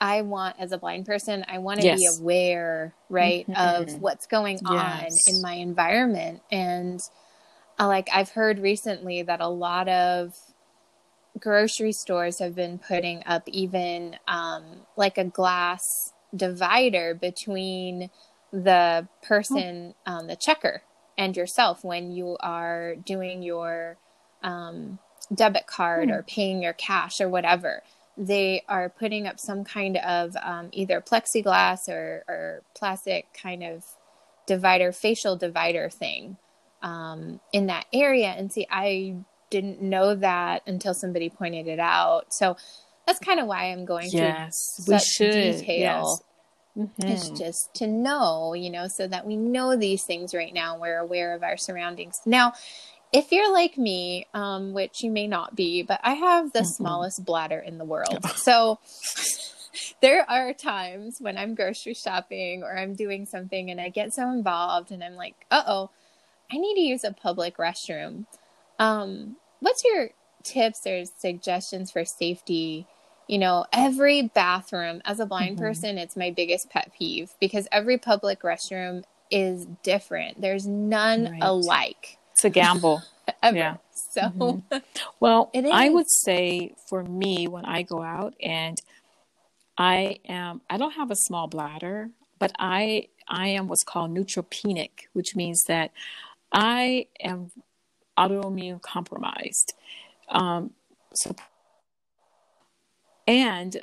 I 0.00 0.22
want, 0.22 0.56
as 0.58 0.72
a 0.72 0.78
blind 0.78 1.06
person, 1.06 1.44
I 1.48 1.58
want 1.58 1.80
to 1.80 1.86
yes. 1.86 1.98
be 1.98 2.22
aware, 2.22 2.94
right, 3.08 3.48
mm-hmm. 3.48 3.92
of 3.92 4.00
what's 4.00 4.26
going 4.26 4.58
on 4.64 5.02
yes. 5.02 5.24
in 5.26 5.42
my 5.42 5.54
environment. 5.54 6.42
And 6.52 7.00
uh, 7.78 7.86
like 7.88 8.08
I've 8.12 8.30
heard 8.30 8.60
recently 8.60 9.22
that 9.22 9.40
a 9.40 9.48
lot 9.48 9.88
of 9.88 10.34
grocery 11.38 11.92
stores 11.92 12.38
have 12.38 12.54
been 12.54 12.78
putting 12.78 13.22
up 13.26 13.48
even 13.48 14.16
um, 14.26 14.64
like 14.96 15.18
a 15.18 15.24
glass 15.24 15.82
divider 16.34 17.14
between 17.14 18.10
the 18.52 19.08
person, 19.22 19.94
oh. 20.06 20.12
um, 20.12 20.26
the 20.26 20.36
checker, 20.36 20.82
and 21.16 21.36
yourself 21.36 21.84
when 21.84 22.12
you 22.12 22.36
are 22.40 22.94
doing 22.94 23.42
your 23.42 23.96
um, 24.42 24.98
debit 25.34 25.66
card 25.66 26.08
hmm. 26.08 26.14
or 26.14 26.22
paying 26.22 26.62
your 26.62 26.72
cash 26.72 27.20
or 27.20 27.28
whatever. 27.28 27.82
They 28.18 28.64
are 28.68 28.88
putting 28.88 29.28
up 29.28 29.38
some 29.38 29.62
kind 29.64 29.96
of 29.98 30.36
um, 30.42 30.70
either 30.72 31.00
plexiglass 31.00 31.88
or, 31.88 32.24
or 32.28 32.62
plastic 32.74 33.26
kind 33.32 33.62
of 33.62 33.84
divider, 34.46 34.90
facial 34.92 35.36
divider 35.36 35.88
thing 35.88 36.36
um, 36.82 37.40
in 37.52 37.66
that 37.66 37.86
area. 37.92 38.28
And 38.28 38.52
see, 38.52 38.66
I 38.70 39.16
didn't 39.50 39.80
know 39.80 40.16
that 40.16 40.62
until 40.66 40.94
somebody 40.94 41.30
pointed 41.30 41.68
it 41.68 41.78
out. 41.78 42.34
So 42.34 42.56
that's 43.06 43.18
kind 43.18 43.40
of 43.40 43.46
why 43.46 43.70
I'm 43.70 43.84
going 43.84 44.08
yes, 44.10 44.82
through 44.84 44.94
we 44.94 45.00
should. 45.00 45.32
detail. 45.58 45.66
Yes. 45.66 46.22
Mm-hmm. 46.76 47.08
It's 47.08 47.30
just 47.30 47.74
to 47.74 47.86
know, 47.86 48.54
you 48.54 48.70
know, 48.70 48.86
so 48.88 49.08
that 49.08 49.26
we 49.26 49.36
know 49.36 49.76
these 49.76 50.04
things 50.04 50.32
right 50.32 50.54
now. 50.54 50.78
We're 50.78 50.98
aware 50.98 51.34
of 51.34 51.42
our 51.42 51.56
surroundings. 51.56 52.20
Now, 52.24 52.52
if 53.12 53.32
you're 53.32 53.52
like 53.52 53.78
me, 53.78 54.26
um, 54.34 54.72
which 54.72 55.02
you 55.02 55.10
may 55.10 55.26
not 55.26 55.54
be, 55.56 55.82
but 55.82 56.00
I 56.02 56.14
have 56.14 56.52
the 56.52 56.60
mm-hmm. 56.60 56.66
smallest 56.66 57.24
bladder 57.24 57.58
in 57.58 57.78
the 57.78 57.84
world. 57.84 58.24
So 58.36 58.78
there 60.00 60.28
are 60.28 60.52
times 60.52 61.18
when 61.20 61.36
I'm 61.36 61.54
grocery 61.54 61.94
shopping 61.94 62.62
or 62.62 62.76
I'm 62.76 62.94
doing 62.94 63.26
something 63.26 63.70
and 63.70 63.80
I 63.80 63.88
get 63.88 64.14
so 64.14 64.30
involved 64.30 64.90
and 64.90 65.02
I'm 65.02 65.16
like, 65.16 65.34
uh 65.50 65.62
oh, 65.66 65.90
I 66.50 66.56
need 66.56 66.74
to 66.74 66.80
use 66.80 67.04
a 67.04 67.12
public 67.12 67.56
restroom. 67.56 68.26
Um, 68.78 69.36
what's 69.60 69.82
your 69.84 70.10
tips 70.42 70.86
or 70.86 71.04
suggestions 71.04 71.90
for 71.90 72.04
safety? 72.04 72.86
You 73.26 73.38
know, 73.38 73.66
every 73.72 74.22
bathroom, 74.22 75.02
as 75.04 75.20
a 75.20 75.26
blind 75.26 75.56
mm-hmm. 75.56 75.66
person, 75.66 75.98
it's 75.98 76.16
my 76.16 76.30
biggest 76.30 76.70
pet 76.70 76.92
peeve 76.98 77.32
because 77.40 77.68
every 77.70 77.98
public 77.98 78.40
restroom 78.40 79.04
is 79.30 79.66
different. 79.82 80.40
There's 80.40 80.66
none 80.66 81.32
right. 81.32 81.42
alike. 81.42 82.17
It's 82.38 82.44
a 82.44 82.50
gamble. 82.50 83.02
yeah. 83.42 83.78
So, 83.90 84.20
mm-hmm. 84.20 84.76
well, 85.20 85.50
I 85.72 85.88
would 85.88 86.08
say 86.08 86.72
for 86.88 87.02
me, 87.02 87.48
when 87.48 87.64
I 87.64 87.82
go 87.82 88.00
out 88.00 88.34
and 88.40 88.80
I 89.76 90.20
am, 90.28 90.60
I 90.70 90.76
don't 90.76 90.92
have 90.92 91.10
a 91.10 91.16
small 91.16 91.48
bladder, 91.48 92.10
but 92.38 92.52
I, 92.56 93.08
I 93.26 93.48
am 93.48 93.66
what's 93.66 93.82
called 93.82 94.14
neutropenic, 94.14 94.90
which 95.14 95.34
means 95.34 95.64
that 95.64 95.90
I 96.52 97.08
am 97.18 97.50
autoimmune 98.16 98.80
compromised. 98.82 99.74
Um, 100.28 100.74
so, 101.14 101.34
and 103.26 103.82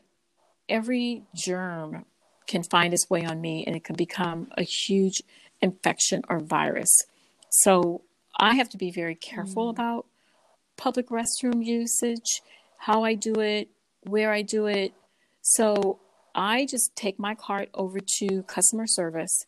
every 0.70 1.24
germ 1.36 2.06
can 2.48 2.64
find 2.64 2.94
its 2.94 3.10
way 3.10 3.26
on 3.26 3.42
me 3.42 3.66
and 3.68 3.76
it 3.76 3.84
can 3.84 3.98
become 3.98 4.48
a 4.58 4.64
huge 4.64 5.24
infection 5.62 6.22
or 6.30 6.40
virus. 6.40 7.02
So 7.50 8.04
I 8.38 8.56
have 8.56 8.70
to 8.70 8.78
be 8.78 8.92
very 8.92 9.16
careful 9.16 9.68
mm. 9.68 9.72
about 9.72 10.06
public 10.78 11.10
restroom 11.10 11.66
usage, 11.66 12.42
how 12.78 13.04
I 13.04 13.14
do 13.14 13.40
it, 13.40 13.70
where 14.04 14.32
I 14.32 14.42
do 14.42 14.66
it. 14.66 14.94
So 15.42 16.00
I 16.34 16.66
just 16.66 16.96
take 16.96 17.18
my 17.18 17.36
cart 17.36 17.70
over 17.74 18.00
to 18.20 18.44
customer 18.44 18.88
service. 18.88 19.46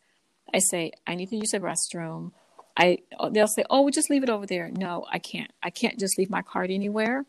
I 0.54 0.60
say, 0.60 0.92
I 1.06 1.16
need 1.16 1.30
to 1.30 1.36
use 1.36 1.54
a 1.54 1.60
restroom. 1.60 2.32
I 2.78 3.00
they'll 3.32 3.48
say, 3.48 3.64
"Oh, 3.70 3.82
we'll 3.82 3.92
just 3.92 4.10
leave 4.10 4.24
it 4.24 4.30
over 4.30 4.46
there." 4.46 4.70
No, 4.70 5.06
I 5.12 5.20
can't. 5.20 5.52
I 5.64 5.72
can't 5.72 6.00
just 6.00 6.18
leave 6.18 6.30
my 6.30 6.44
card 6.44 6.70
anywhere 6.70 7.26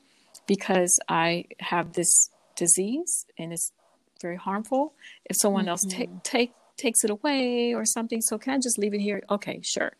because 0.47 1.01
I 1.09 1.47
have 1.61 1.95
this 1.95 2.31
disease 2.55 3.25
and 3.39 3.53
it's 3.53 3.73
very 4.21 4.37
harmful. 4.37 4.93
If 5.25 5.37
someone 5.41 5.63
mm-hmm. 5.63 5.71
else 5.71 5.85
take 5.89 6.23
take 6.23 6.53
takes 6.77 7.03
it 7.03 7.11
away 7.11 7.75
or 7.75 7.85
something, 7.85 8.21
so 8.21 8.39
can 8.39 8.53
I 8.53 8.59
just 8.59 8.79
leave 8.79 8.95
it 8.95 9.01
here? 9.01 9.23
Okay, 9.31 9.61
sure. 9.65 9.93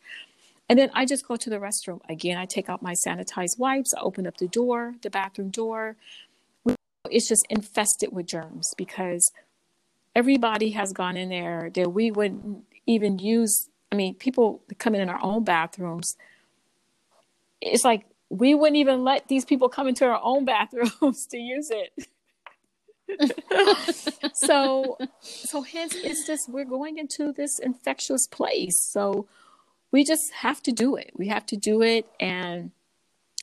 And 0.69 0.77
then 0.77 0.91
I 0.93 1.05
just 1.05 1.27
go 1.27 1.35
to 1.35 1.49
the 1.49 1.57
restroom. 1.57 1.99
Again, 2.07 2.37
I 2.37 2.45
take 2.45 2.69
out 2.69 2.81
my 2.81 2.93
sanitized 2.93 3.57
wipes, 3.57 3.93
I 3.97 4.01
open 4.01 4.27
up 4.27 4.37
the 4.37 4.47
door, 4.47 4.95
the 5.01 5.09
bathroom 5.09 5.49
door. 5.49 5.95
It's 7.09 7.27
just 7.27 7.45
infested 7.49 8.11
with 8.11 8.27
germs 8.27 8.71
because 8.77 9.31
everybody 10.15 10.71
has 10.71 10.93
gone 10.93 11.17
in 11.17 11.29
there 11.29 11.71
that 11.73 11.91
we 11.91 12.11
wouldn't 12.11 12.65
even 12.85 13.17
use 13.17 13.69
I 13.91 13.95
mean, 13.95 14.15
people 14.15 14.61
come 14.77 14.95
in 14.95 15.09
our 15.09 15.19
own 15.21 15.43
bathrooms. 15.43 16.15
It's 17.61 17.83
like 17.83 18.05
we 18.29 18.53
wouldn't 18.53 18.77
even 18.77 19.03
let 19.03 19.27
these 19.27 19.45
people 19.45 19.69
come 19.69 19.87
into 19.87 20.05
our 20.05 20.19
own 20.23 20.45
bathrooms 20.53 21.25
to 21.27 21.37
use 21.37 21.71
it. 21.71 22.07
so 24.35 24.95
so 25.19 25.63
hence 25.63 25.95
it's 25.95 26.27
just 26.27 26.47
we're 26.47 26.63
going 26.63 26.99
into 26.99 27.33
this 27.33 27.57
infectious 27.57 28.27
place. 28.27 28.79
So 28.79 29.27
we 29.91 30.03
just 30.03 30.31
have 30.33 30.61
to 30.63 30.71
do 30.71 30.95
it. 30.95 31.11
We 31.15 31.27
have 31.27 31.45
to 31.47 31.57
do 31.57 31.81
it 31.81 32.05
and 32.19 32.71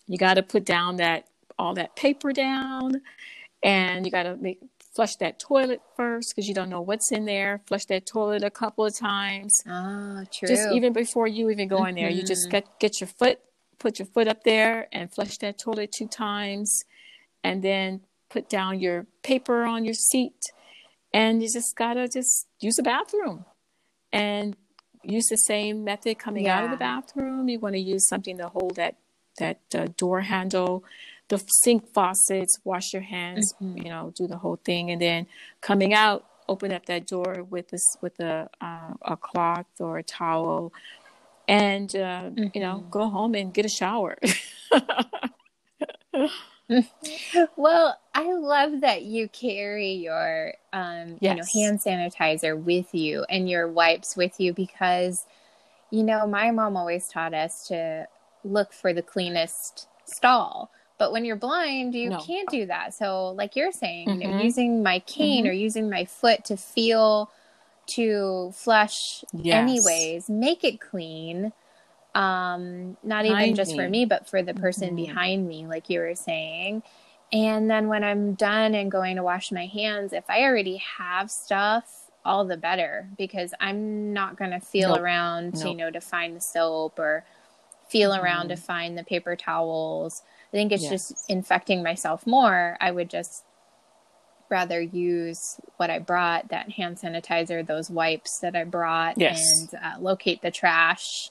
you 0.07 0.19
got 0.19 0.35
to 0.35 0.43
put 0.43 0.65
down 0.65 0.97
that 0.97 1.27
all 1.59 1.75
that 1.75 1.97
paper 1.97 2.33
down 2.33 3.01
and 3.63 4.05
you 4.05 4.13
got 4.13 4.25
to 4.25 4.37
make 4.37 4.61
flush 4.97 5.17
that 5.17 5.39
toilet 5.39 5.83
first 5.95 6.35
because 6.35 6.49
you 6.49 6.55
don't 6.55 6.71
know 6.71 6.81
what's 6.81 7.13
in 7.13 7.27
there. 7.27 7.61
Flush 7.67 7.85
that 7.87 8.07
toilet 8.07 8.43
a 8.43 8.51
couple 8.51 8.85
of 8.85 8.97
times. 8.97 9.63
Ah, 9.69 10.23
true. 10.33 10.49
Just 10.49 10.73
even 10.73 10.93
before 10.93 11.27
you 11.27 11.51
even 11.51 11.69
go 11.69 11.85
in 11.85 11.95
there, 11.95 12.09
you 12.09 12.23
just 12.23 12.45
mm-hmm. 12.45 12.53
get 12.53 12.81
get 12.81 13.01
your 13.01 13.09
foot, 13.09 13.39
put 13.79 13.99
your 13.99 14.07
foot 14.07 14.27
up 14.27 14.43
there, 14.45 14.89
and 14.93 15.13
flush 15.13 15.37
that 15.39 15.59
toilet 15.59 15.93
two 15.93 16.09
times, 16.09 16.85
and 17.45 17.63
then 17.63 18.01
put 18.31 18.49
down 18.49 18.81
your 18.81 19.07
paper 19.23 19.65
on 19.65 19.85
your 19.85 19.95
seat, 19.95 20.41
and 21.13 21.43
you 21.43 21.49
just 21.53 21.77
gotta 21.77 22.09
just 22.09 22.47
use 22.61 22.77
the 22.77 22.83
bathroom, 22.83 23.45
and 24.13 24.57
use 25.07 25.27
the 25.27 25.37
same 25.37 25.85
method 25.85 26.19
coming 26.19 26.45
yeah. 26.45 26.59
out 26.59 26.65
of 26.65 26.71
the 26.71 26.77
bathroom. 26.77 27.49
You 27.49 27.59
want 27.59 27.75
to 27.75 27.81
use 27.81 28.07
something 28.09 28.39
to 28.39 28.49
hold 28.49 28.77
that 28.77 28.97
that 29.39 29.61
uh, 29.75 29.87
door 29.97 30.23
handle 30.23 30.83
the 31.29 31.43
sink 31.63 31.93
faucets, 31.93 32.59
wash 32.65 32.93
your 32.93 33.03
hands, 33.03 33.53
mm-hmm. 33.61 33.79
you 33.79 33.91
know, 33.91 34.13
do 34.15 34.27
the 34.27 34.39
whole 34.39 34.57
thing, 34.65 34.91
and 34.91 35.01
then 35.01 35.27
coming 35.61 35.93
out, 35.93 36.25
open 36.49 36.73
up 36.73 36.87
that 36.87 37.07
door 37.07 37.45
with 37.49 37.69
this 37.69 37.85
with 38.01 38.19
a 38.21 38.49
uh, 38.61 38.95
a 39.03 39.17
cloth 39.17 39.67
or 39.81 39.99
a 39.99 40.03
towel, 40.03 40.73
and 41.49 41.95
uh, 41.97 42.31
mm-hmm. 42.31 42.45
you 42.55 42.61
know, 42.61 42.79
mm-hmm. 42.79 42.91
go 42.91 43.09
home 43.09 43.35
and 43.35 43.53
get 43.53 43.65
a 43.65 43.69
shower. 43.69 44.17
well, 47.57 47.99
I 48.15 48.33
love 48.33 48.81
that 48.81 49.03
you 49.03 49.29
carry 49.29 49.93
your 49.93 50.55
um, 50.73 51.19
yes. 51.21 51.55
you 51.55 51.63
know 51.63 51.69
hand 51.69 51.81
sanitizer 51.81 52.61
with 52.61 52.95
you 52.95 53.25
and 53.29 53.49
your 53.49 53.69
wipes 53.69 54.17
with 54.17 54.41
you 54.41 54.53
because 54.53 55.25
you 55.91 56.03
know 56.03 56.27
my 56.27 56.51
mom 56.51 56.77
always 56.77 57.09
taught 57.09 57.35
us 57.35 57.69
to 57.69 58.09
look 58.45 58.73
for 58.73 58.93
the 58.93 59.03
cleanest 59.03 59.89
stall 60.05 60.71
but 60.99 61.13
when 61.13 61.25
you're 61.25 61.37
blind, 61.37 61.95
you 61.95 62.11
no. 62.11 62.21
can't 62.21 62.49
do 62.49 62.67
that. 62.67 62.95
So, 62.95 63.31
like 63.31 63.55
you're 63.55 63.73
saying, 63.73 64.09
mm-hmm. 64.09 64.23
you 64.23 64.29
know, 64.29 64.35
mm-hmm. 64.35 64.45
using 64.45 64.83
my 64.83 65.01
cane 65.01 65.45
mm-hmm. 65.45 65.51
or 65.51 65.53
using 65.53 65.91
my 65.91 66.05
foot 66.05 66.45
to 66.47 66.57
feel 66.57 67.31
to 67.89 68.53
flush 68.55 69.25
yes. 69.33 69.57
anyways, 69.57 70.29
make 70.29 70.65
it 70.65 70.81
clean. 70.81 71.53
Um, 72.17 72.97
not 73.03 73.27
even 73.27 73.55
just 73.55 73.73
me. 73.73 73.79
for 73.79 73.89
me, 73.89 74.05
but 74.05 74.29
for 74.29 74.43
the 74.43 74.55
person 74.55 74.89
mm-hmm. 74.89 74.97
behind 74.97 75.49
me, 75.49 75.67
like 75.67 75.91
you 75.91 76.01
were 76.01 76.15
saying. 76.15 76.83
And 77.33 77.69
then 77.69 77.89
when 77.89 78.05
I'm 78.05 78.35
done 78.35 78.75
and 78.75 78.91
going 78.91 79.17
to 79.17 79.23
wash 79.23 79.51
my 79.51 79.67
hands, 79.67 80.13
if 80.13 80.25
I 80.29 80.43
already 80.43 80.77
have 80.99 81.31
stuff, 81.31 82.11
all 82.25 82.45
the 82.45 82.57
better 82.57 83.09
because 83.17 83.55
I'm 83.61 84.13
not 84.13 84.37
going 84.37 84.51
to 84.51 84.61
feel 84.61 84.91
nope. 84.91 85.01
around, 85.01 85.55
nope. 85.55 85.67
you 85.67 85.75
know, 85.75 85.91
to 85.91 86.01
find 86.01 86.35
the 86.35 86.41
soap 86.41 86.99
or 86.99 87.25
feel 87.89 88.15
around 88.15 88.49
to 88.49 88.55
mm-hmm. 88.55 88.65
find 88.65 88.99
the 88.99 89.05
paper 89.05 89.37
towels 89.37 90.23
I 90.53 90.57
think 90.57 90.73
it's 90.73 90.85
yes. 90.85 90.91
just 90.91 91.31
infecting 91.31 91.83
myself 91.83 92.27
more. 92.27 92.77
I 92.81 92.91
would 92.91 93.11
just 93.11 93.45
rather 94.49 94.81
use 94.81 95.61
what 95.77 95.91
I 95.91 95.99
brought 95.99 96.49
that 96.49 96.71
hand 96.71 96.99
sanitizer, 96.99 97.67
those 97.67 97.91
wipes 97.91 98.39
that 98.39 98.55
I 98.55 98.65
brought, 98.65 99.19
yes. 99.19 99.45
and 99.61 99.81
uh, 99.83 100.01
locate 100.01 100.43
the 100.43 100.51
trash 100.51 101.31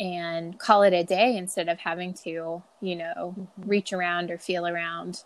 and 0.00 0.58
call 0.58 0.82
it 0.82 0.92
a 0.92 1.02
day 1.02 1.36
instead 1.36 1.68
of 1.68 1.78
having 1.80 2.14
to, 2.14 2.62
you 2.80 2.96
know, 2.96 3.34
mm-hmm. 3.36 3.68
reach 3.68 3.92
around 3.92 4.30
or 4.30 4.38
feel 4.38 4.66
around 4.66 5.24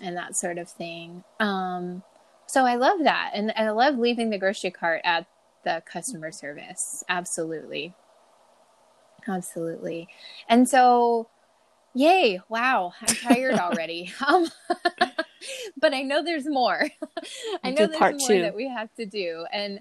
and 0.00 0.16
that 0.16 0.36
sort 0.36 0.58
of 0.58 0.68
thing. 0.68 1.24
Um, 1.40 2.02
so 2.46 2.64
I 2.64 2.76
love 2.76 3.00
that. 3.02 3.32
And 3.34 3.52
I 3.56 3.70
love 3.70 3.98
leaving 3.98 4.30
the 4.30 4.38
grocery 4.38 4.70
cart 4.70 5.00
at 5.04 5.26
the 5.64 5.82
customer 5.90 6.30
service. 6.30 7.02
Absolutely. 7.08 7.94
Absolutely. 9.26 10.08
And 10.48 10.68
so, 10.68 11.28
yay, 11.94 12.40
wow, 12.48 12.92
I'm 13.00 13.14
tired 13.14 13.54
already. 13.58 14.12
um, 14.26 14.48
but 15.80 15.94
I 15.94 16.02
know 16.02 16.22
there's 16.22 16.46
more. 16.46 16.88
I 17.64 17.70
know 17.70 17.86
there's 17.86 18.00
more 18.00 18.28
two. 18.28 18.42
that 18.42 18.54
we 18.54 18.68
have 18.68 18.92
to 18.94 19.06
do. 19.06 19.46
And 19.52 19.80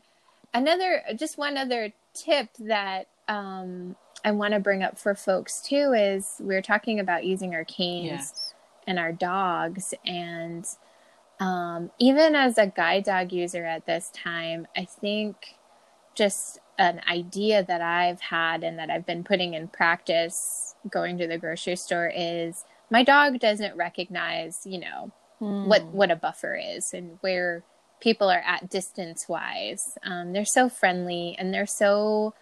another, 0.54 1.04
just 1.16 1.38
one 1.38 1.58
other 1.58 1.94
tip 2.14 2.50
that 2.60 3.08
um, 3.28 3.96
I 4.24 4.32
want 4.32 4.54
to 4.54 4.60
bring 4.60 4.84
up 4.84 4.98
for 4.98 5.16
folks 5.16 5.62
too 5.62 5.94
is 5.96 6.36
we 6.40 6.56
are 6.56 6.62
talking 6.62 7.00
about 7.00 7.26
using 7.26 7.54
our 7.56 7.66
canes 7.66 8.06
yes. 8.06 8.54
and 8.88 9.00
our 9.00 9.12
dogs. 9.12 9.94
And 10.06 10.66
um, 11.40 11.92
even 12.00 12.36
as 12.36 12.58
a 12.58 12.68
guide 12.68 13.06
dog 13.06 13.32
user 13.32 13.66
at 13.66 13.86
this 13.86 14.12
time, 14.12 14.68
I 14.76 14.86
think 14.86 15.56
just 16.16 16.60
an 16.78 17.02
idea 17.08 17.64
that 17.64 17.82
I've 17.82 18.22
had 18.22 18.64
and 18.64 18.78
that 18.80 18.90
I've 18.90 19.06
been 19.06 19.24
putting 19.24 19.54
in 19.54 19.68
practice 19.68 20.76
going 20.90 21.18
to 21.20 21.28
the 21.28 21.38
grocery 21.38 21.76
store 21.76 22.12
is 22.14 22.66
my 22.90 23.04
dog 23.04 23.40
doesn't 23.40 23.76
recognize, 23.76 24.62
you 24.66 24.80
know, 24.80 25.12
mm. 25.40 25.68
what 25.68 25.86
what 25.86 26.12
a 26.12 26.16
buffer 26.16 26.56
is 26.56 26.94
and 26.94 27.18
where 27.22 27.64
people 28.02 28.30
are 28.30 28.44
at 28.46 28.70
distance 28.70 29.30
wise. 29.30 29.98
Um, 30.04 30.34
they're 30.34 30.44
so 30.44 30.70
friendly 30.70 31.36
and 31.38 31.54
they're 31.54 31.66
so 31.66 32.34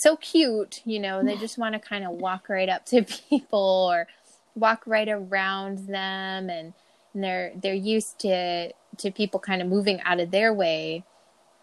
so 0.00 0.16
cute. 0.16 0.82
You 0.84 0.98
know, 0.98 1.22
they 1.22 1.36
just 1.36 1.58
want 1.58 1.74
to 1.74 1.78
kind 1.78 2.04
of 2.04 2.12
walk 2.12 2.48
right 2.48 2.68
up 2.68 2.86
to 2.86 3.02
people 3.28 3.88
or 3.92 4.06
walk 4.54 4.82
right 4.86 5.08
around 5.08 5.86
them, 5.88 6.50
and, 6.50 6.72
and 7.14 7.24
they're 7.24 7.52
they're 7.54 7.74
used 7.74 8.18
to 8.20 8.72
to 8.98 9.10
people 9.10 9.40
kind 9.40 9.62
of 9.62 9.68
moving 9.68 10.00
out 10.02 10.20
of 10.20 10.30
their 10.30 10.52
way. 10.52 11.04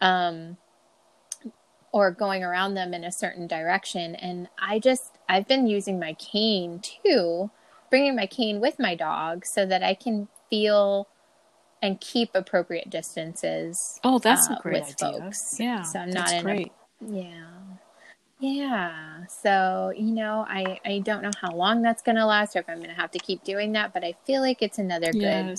Um, 0.01 0.57
or 1.91 2.11
going 2.11 2.43
around 2.43 2.75
them 2.75 2.93
in 2.93 3.03
a 3.03 3.11
certain 3.11 3.47
direction. 3.47 4.13
And 4.13 4.49
I 4.59 4.77
just, 4.77 5.17
I've 5.27 5.47
been 5.47 5.65
using 5.65 5.99
my 5.99 6.13
cane 6.13 6.79
too, 6.79 7.49
bringing 7.89 8.15
my 8.15 8.27
cane 8.27 8.59
with 8.59 8.77
my 8.77 8.93
dog 8.93 9.45
so 9.45 9.65
that 9.65 9.81
I 9.81 9.95
can 9.95 10.27
feel 10.49 11.07
and 11.81 11.99
keep 11.99 12.31
appropriate 12.33 12.89
distances. 12.89 13.99
Oh, 14.03 14.19
that's 14.19 14.49
uh, 14.49 14.55
a 14.55 14.61
great 14.61 14.83
idea. 14.83 15.19
Folks. 15.19 15.57
Yeah. 15.59 15.81
So 15.83 15.99
I'm 15.99 16.09
not 16.09 16.31
in 16.31 16.43
great. 16.43 16.71
A, 17.01 17.13
yeah. 17.13 17.45
Yeah. 18.39 19.25
So, 19.41 19.91
you 19.95 20.11
know, 20.11 20.45
I, 20.47 20.79
I 20.85 20.99
don't 20.99 21.23
know 21.23 21.31
how 21.41 21.51
long 21.53 21.81
that's 21.81 22.01
going 22.01 22.17
to 22.17 22.25
last 22.25 22.55
or 22.55 22.59
if 22.59 22.69
I'm 22.69 22.77
going 22.77 22.89
to 22.89 22.95
have 22.95 23.11
to 23.11 23.19
keep 23.19 23.43
doing 23.43 23.71
that, 23.73 23.93
but 23.93 24.03
I 24.03 24.15
feel 24.25 24.41
like 24.41 24.61
it's 24.61 24.77
another 24.77 25.11
good 25.11 25.55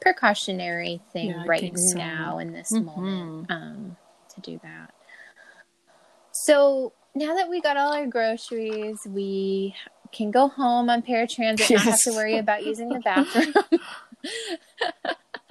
precautionary 0.00 1.00
thing 1.12 1.30
yeah, 1.30 1.44
right 1.46 1.72
now 1.94 2.32
so. 2.34 2.38
in 2.38 2.52
this 2.52 2.72
mm-hmm. 2.72 2.86
moment 2.86 3.50
um, 3.50 3.96
to 4.34 4.40
do 4.40 4.60
that. 4.62 4.92
So 6.32 6.92
now 7.14 7.34
that 7.34 7.48
we 7.48 7.60
got 7.60 7.76
all 7.76 7.92
our 7.92 8.06
groceries, 8.06 8.98
we 9.08 9.74
can 10.12 10.30
go 10.30 10.48
home 10.48 10.90
on 10.90 11.02
paratransit, 11.02 11.70
yes. 11.70 11.70
not 11.70 11.80
have 11.84 12.00
to 12.04 12.12
worry 12.12 12.38
about 12.38 12.64
using 12.64 12.88
the 12.88 13.00
bathroom 13.00 13.52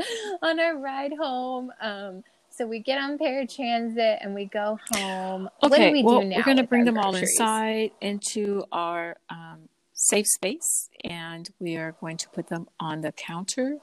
on 0.41 0.59
our 0.59 0.77
ride 0.77 1.13
home. 1.19 1.71
Um, 1.81 2.23
so 2.59 2.67
we 2.67 2.79
get 2.79 2.99
on 2.99 3.17
paratransit 3.17 4.17
and 4.19 4.35
we 4.35 4.43
go 4.43 4.77
home. 4.93 5.49
Okay, 5.63 5.69
what 5.69 5.77
do 5.77 5.91
we 5.93 6.03
well, 6.03 6.19
do 6.19 6.27
now? 6.27 6.35
we're 6.35 6.43
going 6.43 6.57
to 6.57 6.63
bring 6.63 6.83
them 6.83 6.95
groceries? 6.95 7.39
all 7.39 7.45
inside 7.47 7.91
into 8.01 8.65
our 8.73 9.15
um, 9.29 9.69
safe 9.93 10.27
space, 10.27 10.89
and 11.05 11.49
we 11.59 11.77
are 11.77 11.93
going 12.01 12.17
to 12.17 12.27
put 12.29 12.47
them 12.47 12.67
on 12.77 12.99
the 12.99 13.13
counter, 13.13 13.77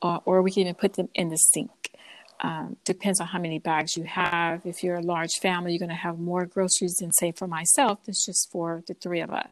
uh, 0.00 0.20
or 0.24 0.42
we 0.42 0.52
can 0.52 0.62
even 0.62 0.76
put 0.76 0.92
them 0.92 1.08
in 1.14 1.28
the 1.28 1.36
sink. 1.36 1.90
Um, 2.38 2.76
depends 2.84 3.20
on 3.20 3.26
how 3.26 3.40
many 3.40 3.58
bags 3.58 3.96
you 3.96 4.04
have. 4.04 4.64
If 4.64 4.84
you're 4.84 4.96
a 4.96 5.02
large 5.02 5.34
family, 5.42 5.72
you're 5.72 5.80
going 5.80 5.88
to 5.88 5.96
have 5.96 6.16
more 6.16 6.46
groceries 6.46 6.94
than, 7.00 7.10
say, 7.10 7.32
for 7.32 7.48
myself. 7.48 7.98
It's 8.06 8.24
just 8.24 8.48
for 8.52 8.84
the 8.86 8.94
three 8.94 9.22
of 9.22 9.32
us. 9.32 9.48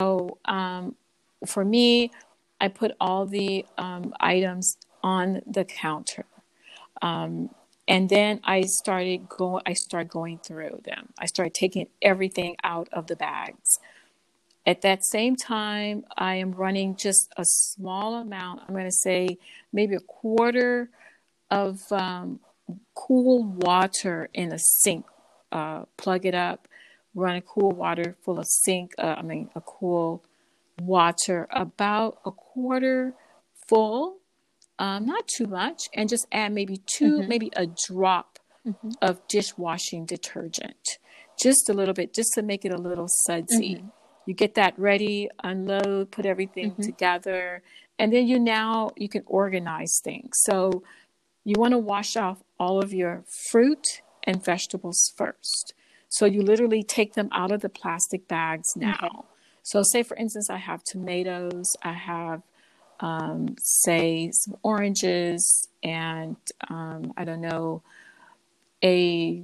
So 0.00 0.38
um, 0.44 0.94
for 1.44 1.64
me, 1.64 2.12
I 2.60 2.68
put 2.68 2.92
all 3.00 3.26
the 3.26 3.66
um, 3.76 4.14
items 4.20 4.76
on 5.02 5.42
the 5.46 5.64
counter. 5.64 6.26
Um, 7.04 7.50
and 7.86 8.08
then 8.08 8.40
I 8.44 8.62
started 8.62 9.28
going. 9.28 9.62
I 9.66 9.74
started 9.74 10.08
going 10.08 10.38
through 10.38 10.80
them. 10.84 11.12
I 11.18 11.26
started 11.26 11.52
taking 11.52 11.88
everything 12.00 12.56
out 12.64 12.88
of 12.92 13.08
the 13.08 13.16
bags. 13.16 13.78
At 14.66 14.80
that 14.80 15.04
same 15.04 15.36
time, 15.36 16.06
I 16.16 16.36
am 16.36 16.52
running 16.52 16.96
just 16.96 17.30
a 17.36 17.44
small 17.44 18.14
amount. 18.14 18.62
I'm 18.62 18.74
going 18.74 18.86
to 18.86 18.90
say 18.90 19.36
maybe 19.70 19.94
a 19.94 20.00
quarter 20.00 20.88
of 21.50 21.78
um, 21.92 22.40
cool 22.94 23.44
water 23.44 24.30
in 24.32 24.50
a 24.50 24.58
sink. 24.82 25.04
Uh, 25.52 25.84
plug 25.98 26.24
it 26.24 26.34
up, 26.34 26.66
run 27.14 27.36
a 27.36 27.42
cool 27.42 27.70
water 27.70 28.16
full 28.24 28.38
of 28.38 28.46
sink. 28.48 28.94
Uh, 28.96 29.16
I 29.18 29.22
mean, 29.22 29.50
a 29.54 29.60
cool 29.60 30.24
water 30.80 31.46
about 31.50 32.18
a 32.24 32.30
quarter 32.30 33.12
full, 33.68 34.16
um, 34.78 35.06
not 35.06 35.28
too 35.28 35.46
much, 35.46 35.88
and 35.94 36.08
just 36.08 36.26
add 36.32 36.52
maybe 36.52 36.80
2 36.86 37.04
mm-hmm. 37.04 37.28
maybe 37.28 37.50
a 37.56 37.66
drop 37.66 38.38
mm-hmm. 38.66 38.90
of 39.00 39.26
dishwashing 39.28 40.06
detergent, 40.06 40.98
just 41.40 41.68
a 41.68 41.72
little 41.72 41.94
bit, 41.94 42.14
just 42.14 42.30
to 42.34 42.42
make 42.42 42.64
it 42.64 42.72
a 42.72 42.78
little 42.78 43.08
sudsy. 43.08 43.76
Mm-hmm. 43.76 43.88
You 44.26 44.34
get 44.34 44.54
that 44.54 44.78
ready, 44.78 45.28
unload, 45.42 46.10
put 46.10 46.26
everything 46.26 46.72
mm-hmm. 46.72 46.82
together, 46.82 47.62
and 47.98 48.12
then 48.12 48.26
you 48.26 48.38
now 48.38 48.90
you 48.96 49.08
can 49.08 49.22
organize 49.26 50.00
things. 50.02 50.32
So 50.44 50.82
you 51.44 51.56
want 51.58 51.72
to 51.72 51.78
wash 51.78 52.16
off 52.16 52.42
all 52.58 52.82
of 52.82 52.92
your 52.92 53.24
fruit 53.50 54.02
and 54.24 54.42
vegetables 54.42 55.12
first. 55.16 55.74
So 56.08 56.26
you 56.26 56.42
literally 56.42 56.82
take 56.82 57.14
them 57.14 57.28
out 57.32 57.52
of 57.52 57.60
the 57.60 57.68
plastic 57.68 58.26
bags 58.28 58.68
now. 58.76 59.26
So, 59.64 59.82
say 59.82 60.02
for 60.02 60.16
instance, 60.16 60.50
I 60.50 60.58
have 60.58 60.84
tomatoes, 60.84 61.72
I 61.82 61.94
have, 61.94 62.42
um, 63.00 63.56
say, 63.58 64.30
some 64.32 64.56
oranges, 64.62 65.68
and 65.82 66.36
um, 66.68 67.12
I 67.16 67.24
don't 67.24 67.40
know, 67.40 67.82
a 68.82 69.42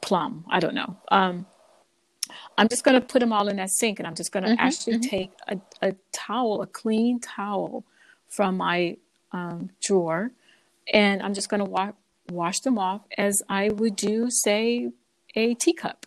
plum. 0.00 0.44
I 0.50 0.60
don't 0.60 0.74
know. 0.74 0.96
Um, 1.08 1.46
I'm 2.56 2.68
just 2.68 2.84
going 2.84 3.00
to 3.00 3.06
put 3.06 3.20
them 3.20 3.32
all 3.32 3.48
in 3.48 3.56
that 3.56 3.70
sink, 3.70 3.98
and 3.98 4.06
I'm 4.06 4.14
just 4.14 4.32
going 4.32 4.44
to 4.44 4.50
mm-hmm, 4.50 4.66
actually 4.66 4.94
mm-hmm. 4.94 5.10
take 5.10 5.32
a, 5.48 5.58
a, 5.82 5.94
towel, 6.12 6.62
a 6.62 6.66
clean 6.66 7.20
towel 7.20 7.84
from 8.28 8.56
my 8.56 8.96
um, 9.32 9.70
drawer, 9.82 10.32
and 10.92 11.22
I'm 11.22 11.34
just 11.34 11.48
going 11.48 11.64
to 11.64 11.70
wa- 11.70 11.92
wash 12.30 12.60
them 12.60 12.78
off 12.78 13.02
as 13.18 13.42
I 13.48 13.68
would 13.68 13.96
do, 13.96 14.30
say, 14.30 14.90
a 15.34 15.54
teacup. 15.54 16.06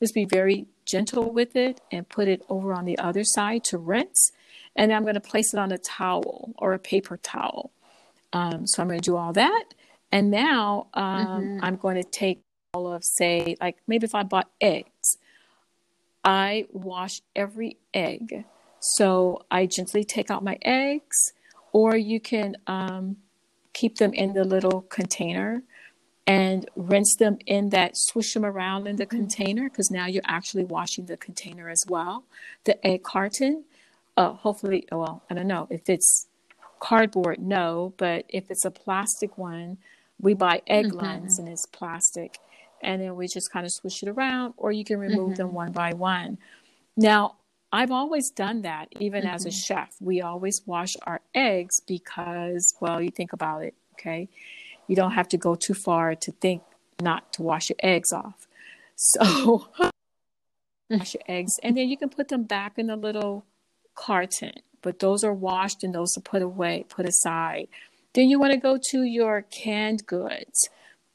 Just 0.00 0.14
be 0.14 0.24
very 0.24 0.66
gentle 0.84 1.32
with 1.32 1.56
it 1.56 1.80
and 1.90 2.08
put 2.08 2.28
it 2.28 2.42
over 2.48 2.74
on 2.74 2.84
the 2.84 2.98
other 2.98 3.24
side 3.24 3.64
to 3.64 3.78
rinse. 3.78 4.32
And 4.76 4.92
I'm 4.92 5.02
going 5.02 5.14
to 5.14 5.20
place 5.20 5.54
it 5.54 5.58
on 5.58 5.72
a 5.72 5.78
towel 5.78 6.52
or 6.58 6.72
a 6.72 6.78
paper 6.78 7.16
towel. 7.16 7.70
Um, 8.32 8.66
so 8.66 8.82
I'm 8.82 8.88
going 8.88 9.00
to 9.00 9.10
do 9.10 9.16
all 9.16 9.32
that. 9.32 9.64
And 10.10 10.30
now 10.30 10.88
um, 10.94 11.26
mm-hmm. 11.26 11.58
I'm 11.62 11.76
going 11.76 11.96
to 11.96 12.08
take 12.08 12.42
all 12.72 12.92
of, 12.92 13.04
say, 13.04 13.56
like 13.60 13.76
maybe 13.86 14.04
if 14.04 14.14
I 14.14 14.24
bought 14.24 14.50
eggs, 14.60 15.18
I 16.24 16.66
wash 16.72 17.20
every 17.36 17.76
egg. 17.92 18.44
So 18.80 19.44
I 19.50 19.66
gently 19.66 20.04
take 20.04 20.30
out 20.30 20.42
my 20.42 20.58
eggs, 20.62 21.32
or 21.72 21.96
you 21.96 22.20
can 22.20 22.56
um, 22.66 23.16
keep 23.72 23.96
them 23.96 24.12
in 24.12 24.32
the 24.32 24.44
little 24.44 24.82
container 24.82 25.62
and 26.26 26.68
rinse 26.74 27.16
them 27.16 27.38
in 27.46 27.70
that, 27.70 27.92
swish 27.94 28.32
them 28.32 28.44
around 28.44 28.86
in 28.86 28.96
the 28.96 29.06
mm-hmm. 29.06 29.18
container 29.18 29.68
because 29.68 29.90
now 29.90 30.06
you're 30.06 30.22
actually 30.26 30.64
washing 30.64 31.06
the 31.06 31.16
container 31.16 31.68
as 31.68 31.84
well. 31.88 32.24
The 32.64 32.84
egg 32.86 33.02
carton, 33.02 33.64
uh, 34.16 34.32
hopefully, 34.32 34.86
well, 34.92 35.22
I 35.30 35.34
don't 35.34 35.48
know 35.48 35.66
if 35.70 35.88
it's 35.88 36.26
cardboard, 36.80 37.40
no, 37.40 37.94
but 37.96 38.24
if 38.28 38.50
it's 38.50 38.64
a 38.64 38.70
plastic 38.70 39.38
one, 39.38 39.78
we 40.20 40.34
buy 40.34 40.62
egg 40.66 40.92
mm-hmm. 40.92 41.40
and 41.40 41.48
it's 41.48 41.66
plastic. 41.66 42.38
And 42.82 43.00
then 43.00 43.16
we 43.16 43.26
just 43.26 43.50
kind 43.50 43.64
of 43.64 43.72
swish 43.72 44.02
it 44.02 44.08
around, 44.08 44.54
or 44.56 44.70
you 44.70 44.84
can 44.84 44.98
remove 44.98 45.30
mm-hmm. 45.30 45.34
them 45.34 45.54
one 45.54 45.72
by 45.72 45.94
one. 45.94 46.38
Now, 46.96 47.36
I've 47.72 47.90
always 47.90 48.30
done 48.30 48.62
that, 48.62 48.88
even 49.00 49.22
mm-hmm. 49.22 49.34
as 49.34 49.46
a 49.46 49.48
mm-hmm. 49.48 49.56
chef. 49.56 49.96
We 50.00 50.20
always 50.20 50.62
wash 50.66 50.94
our 51.04 51.20
eggs 51.34 51.80
because, 51.80 52.74
well, 52.80 53.00
you 53.00 53.10
think 53.10 53.32
about 53.32 53.64
it, 53.64 53.74
okay? 53.94 54.28
You 54.86 54.94
don't 54.94 55.12
have 55.12 55.28
to 55.28 55.38
go 55.38 55.54
too 55.54 55.74
far 55.74 56.14
to 56.14 56.32
think 56.32 56.62
not 57.00 57.32
to 57.32 57.42
wash 57.42 57.70
your 57.70 57.78
eggs 57.82 58.12
off. 58.12 58.46
So, 58.96 59.66
wash 60.88 61.14
your 61.14 61.24
eggs, 61.26 61.58
and 61.64 61.76
then 61.76 61.88
you 61.88 61.96
can 61.96 62.10
put 62.10 62.28
them 62.28 62.44
back 62.44 62.78
in 62.78 62.86
the 62.86 62.94
little 62.94 63.44
carton. 63.94 64.52
But 64.82 64.98
those 64.98 65.24
are 65.24 65.32
washed 65.32 65.82
and 65.82 65.94
those 65.94 66.16
are 66.16 66.20
put 66.20 66.42
away, 66.42 66.84
put 66.88 67.06
aside. 67.06 67.68
Then 68.12 68.28
you 68.28 68.38
want 68.38 68.52
to 68.52 68.58
go 68.58 68.78
to 68.90 69.02
your 69.02 69.42
canned 69.42 70.06
goods. 70.06 70.68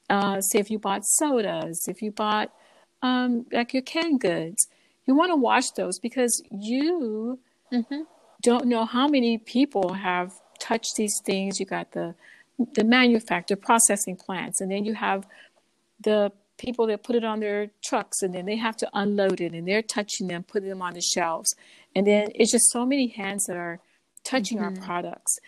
Uh, 0.08 0.40
say 0.40 0.58
if 0.58 0.70
you 0.70 0.78
bought 0.78 1.02
sodas, 1.04 1.86
if 1.86 2.02
you 2.02 2.10
bought 2.10 2.52
um, 3.00 3.46
like 3.52 3.72
your 3.72 3.82
canned 3.82 4.20
goods 4.20 4.66
you 5.10 5.16
want 5.16 5.32
to 5.32 5.36
wash 5.36 5.70
those 5.70 5.98
because 5.98 6.40
you 6.52 7.40
mm-hmm. 7.72 8.02
don't 8.42 8.66
know 8.66 8.84
how 8.84 9.08
many 9.08 9.38
people 9.38 9.94
have 9.94 10.32
touched 10.60 10.94
these 10.96 11.20
things. 11.24 11.58
You 11.58 11.66
got 11.66 11.90
the 11.92 12.14
the 12.74 12.84
manufacturer 12.84 13.56
processing 13.56 14.16
plants, 14.16 14.60
and 14.60 14.70
then 14.70 14.84
you 14.84 14.94
have 14.94 15.26
the 16.00 16.30
people 16.58 16.86
that 16.86 17.02
put 17.02 17.16
it 17.16 17.24
on 17.24 17.40
their 17.40 17.70
trucks, 17.82 18.22
and 18.22 18.34
then 18.34 18.46
they 18.46 18.56
have 18.56 18.76
to 18.76 18.88
unload 18.92 19.40
it, 19.40 19.52
and 19.52 19.66
they're 19.66 19.82
touching 19.82 20.28
them, 20.28 20.44
putting 20.44 20.68
them 20.68 20.82
on 20.82 20.94
the 20.94 21.00
shelves, 21.00 21.56
and 21.94 22.06
then 22.06 22.28
it's 22.34 22.52
just 22.52 22.70
so 22.70 22.86
many 22.86 23.08
hands 23.08 23.46
that 23.46 23.56
are 23.56 23.80
touching 24.24 24.58
mm-hmm. 24.58 24.78
our 24.78 24.86
products. 24.86 25.38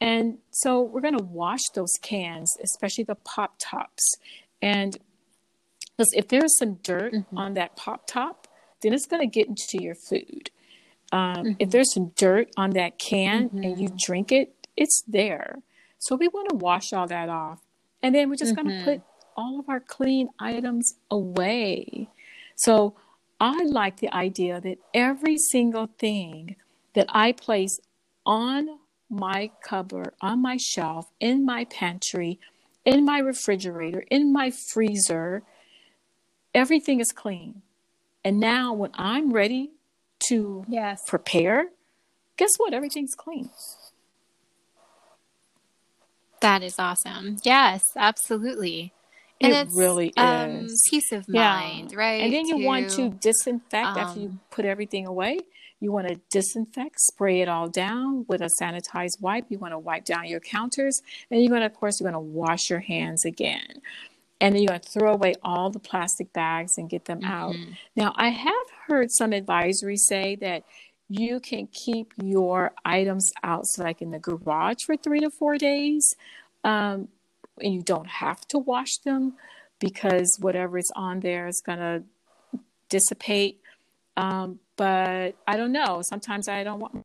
And 0.00 0.38
so 0.50 0.82
we're 0.82 1.00
going 1.00 1.18
to 1.18 1.24
wash 1.24 1.62
those 1.74 1.92
cans, 2.02 2.56
especially 2.62 3.04
the 3.04 3.16
pop 3.16 3.54
tops. 3.58 4.14
And 4.62 4.96
because 5.96 6.12
if 6.14 6.28
there's 6.28 6.56
some 6.56 6.74
dirt 6.74 7.12
mm-hmm. 7.12 7.38
on 7.38 7.54
that 7.54 7.74
pop 7.76 8.06
top, 8.06 8.46
then 8.82 8.92
it's 8.92 9.06
going 9.06 9.22
to 9.22 9.26
get 9.26 9.48
into 9.48 9.82
your 9.82 9.96
food. 9.96 10.50
Um, 11.10 11.36
mm-hmm. 11.36 11.52
If 11.58 11.70
there's 11.70 11.92
some 11.92 12.12
dirt 12.16 12.50
on 12.56 12.70
that 12.70 12.98
can 12.98 13.48
mm-hmm. 13.48 13.64
and 13.64 13.80
you 13.80 13.88
drink 13.96 14.30
it, 14.30 14.54
it's 14.76 15.02
there. 15.08 15.56
So 15.98 16.14
we 16.14 16.28
want 16.28 16.50
to 16.50 16.56
wash 16.56 16.92
all 16.92 17.08
that 17.08 17.28
off. 17.28 17.60
And 18.02 18.14
then 18.14 18.30
we're 18.30 18.36
just 18.36 18.54
going 18.54 18.68
to 18.68 18.74
mm-hmm. 18.74 18.84
put 18.84 19.02
all 19.36 19.58
of 19.58 19.68
our 19.68 19.80
clean 19.80 20.28
items 20.38 20.94
away. 21.10 22.08
So 22.54 22.94
I 23.40 23.64
like 23.64 23.98
the 23.98 24.12
idea 24.14 24.60
that 24.60 24.78
every 24.92 25.38
single 25.38 25.88
thing 25.98 26.56
that 26.94 27.06
I 27.08 27.32
place 27.32 27.80
on 28.26 28.78
my 29.08 29.50
cupboard, 29.62 30.12
on 30.20 30.42
my 30.42 30.56
shelf, 30.56 31.10
in 31.20 31.44
my 31.44 31.64
pantry, 31.64 32.38
in 32.84 33.04
my 33.04 33.18
refrigerator, 33.18 34.04
in 34.10 34.32
my 34.32 34.50
freezer, 34.50 35.42
everything 36.54 37.00
is 37.00 37.12
clean. 37.12 37.62
And 38.24 38.40
now 38.40 38.72
when 38.72 38.90
I'm 38.94 39.32
ready 39.32 39.70
to 40.28 40.64
yes. 40.68 41.02
prepare, 41.06 41.68
guess 42.36 42.50
what? 42.56 42.74
Everything's 42.74 43.14
clean. 43.14 43.50
That 46.40 46.62
is 46.62 46.78
awesome. 46.78 47.38
Yes, 47.42 47.84
absolutely. 47.96 48.92
And 49.40 49.52
it 49.52 49.68
really 49.72 50.14
um, 50.16 50.50
is. 50.50 50.82
Peace 50.90 51.12
of 51.12 51.28
mind, 51.28 51.92
yeah. 51.92 51.98
right? 51.98 52.22
And 52.22 52.32
then 52.32 52.46
you 52.46 52.58
to, 52.58 52.64
want 52.64 52.90
to 52.90 53.10
disinfect 53.10 53.86
um, 53.86 53.98
after 53.98 54.20
you 54.20 54.28
um, 54.28 54.40
put 54.50 54.64
everything 54.64 55.06
away. 55.06 55.38
You 55.80 55.92
want 55.92 56.08
to 56.08 56.20
disinfect, 56.30 57.00
spray 57.00 57.40
it 57.40 57.48
all 57.48 57.68
down 57.68 58.24
with 58.28 58.40
a 58.40 58.50
sanitized 58.60 59.20
wipe. 59.20 59.44
You 59.48 59.58
want 59.58 59.74
to 59.74 59.78
wipe 59.78 60.04
down 60.04 60.26
your 60.26 60.40
counters. 60.40 61.02
And 61.30 61.40
you're 61.40 61.50
going 61.50 61.60
to, 61.60 61.66
of 61.66 61.74
course, 61.74 62.00
you're 62.00 62.10
going 62.10 62.20
to 62.20 62.32
wash 62.32 62.68
your 62.68 62.80
hands 62.80 63.24
again. 63.24 63.80
And 64.40 64.54
then 64.54 64.62
you're 64.62 64.70
going 64.70 64.80
to 64.80 64.88
throw 64.88 65.12
away 65.12 65.34
all 65.42 65.70
the 65.70 65.78
plastic 65.78 66.32
bags 66.32 66.78
and 66.78 66.90
get 66.90 67.04
them 67.04 67.20
mm-hmm. 67.20 67.30
out. 67.30 67.56
Now, 67.94 68.12
I 68.16 68.30
have 68.30 68.54
heard 68.88 69.10
some 69.12 69.30
advisories 69.30 70.00
say 70.00 70.36
that 70.36 70.64
you 71.08 71.40
can 71.40 71.68
keep 71.68 72.12
your 72.22 72.72
items 72.84 73.32
out, 73.42 73.66
so 73.66 73.82
like 73.82 74.02
in 74.02 74.10
the 74.10 74.18
garage 74.18 74.84
for 74.84 74.96
three 74.96 75.20
to 75.20 75.30
four 75.30 75.56
days. 75.56 76.14
Um, 76.64 77.08
and 77.62 77.74
you 77.74 77.82
don't 77.82 78.08
have 78.08 78.46
to 78.48 78.58
wash 78.58 78.98
them 78.98 79.34
because 79.78 80.38
whatever 80.40 80.78
is 80.78 80.90
on 80.96 81.20
there 81.20 81.46
is 81.46 81.60
going 81.64 81.78
to 81.78 82.02
dissipate. 82.88 83.60
Um, 84.16 84.60
but 84.76 85.36
I 85.46 85.56
don't 85.56 85.72
know. 85.72 86.02
Sometimes 86.08 86.48
I 86.48 86.64
don't 86.64 86.80
want 86.80 87.04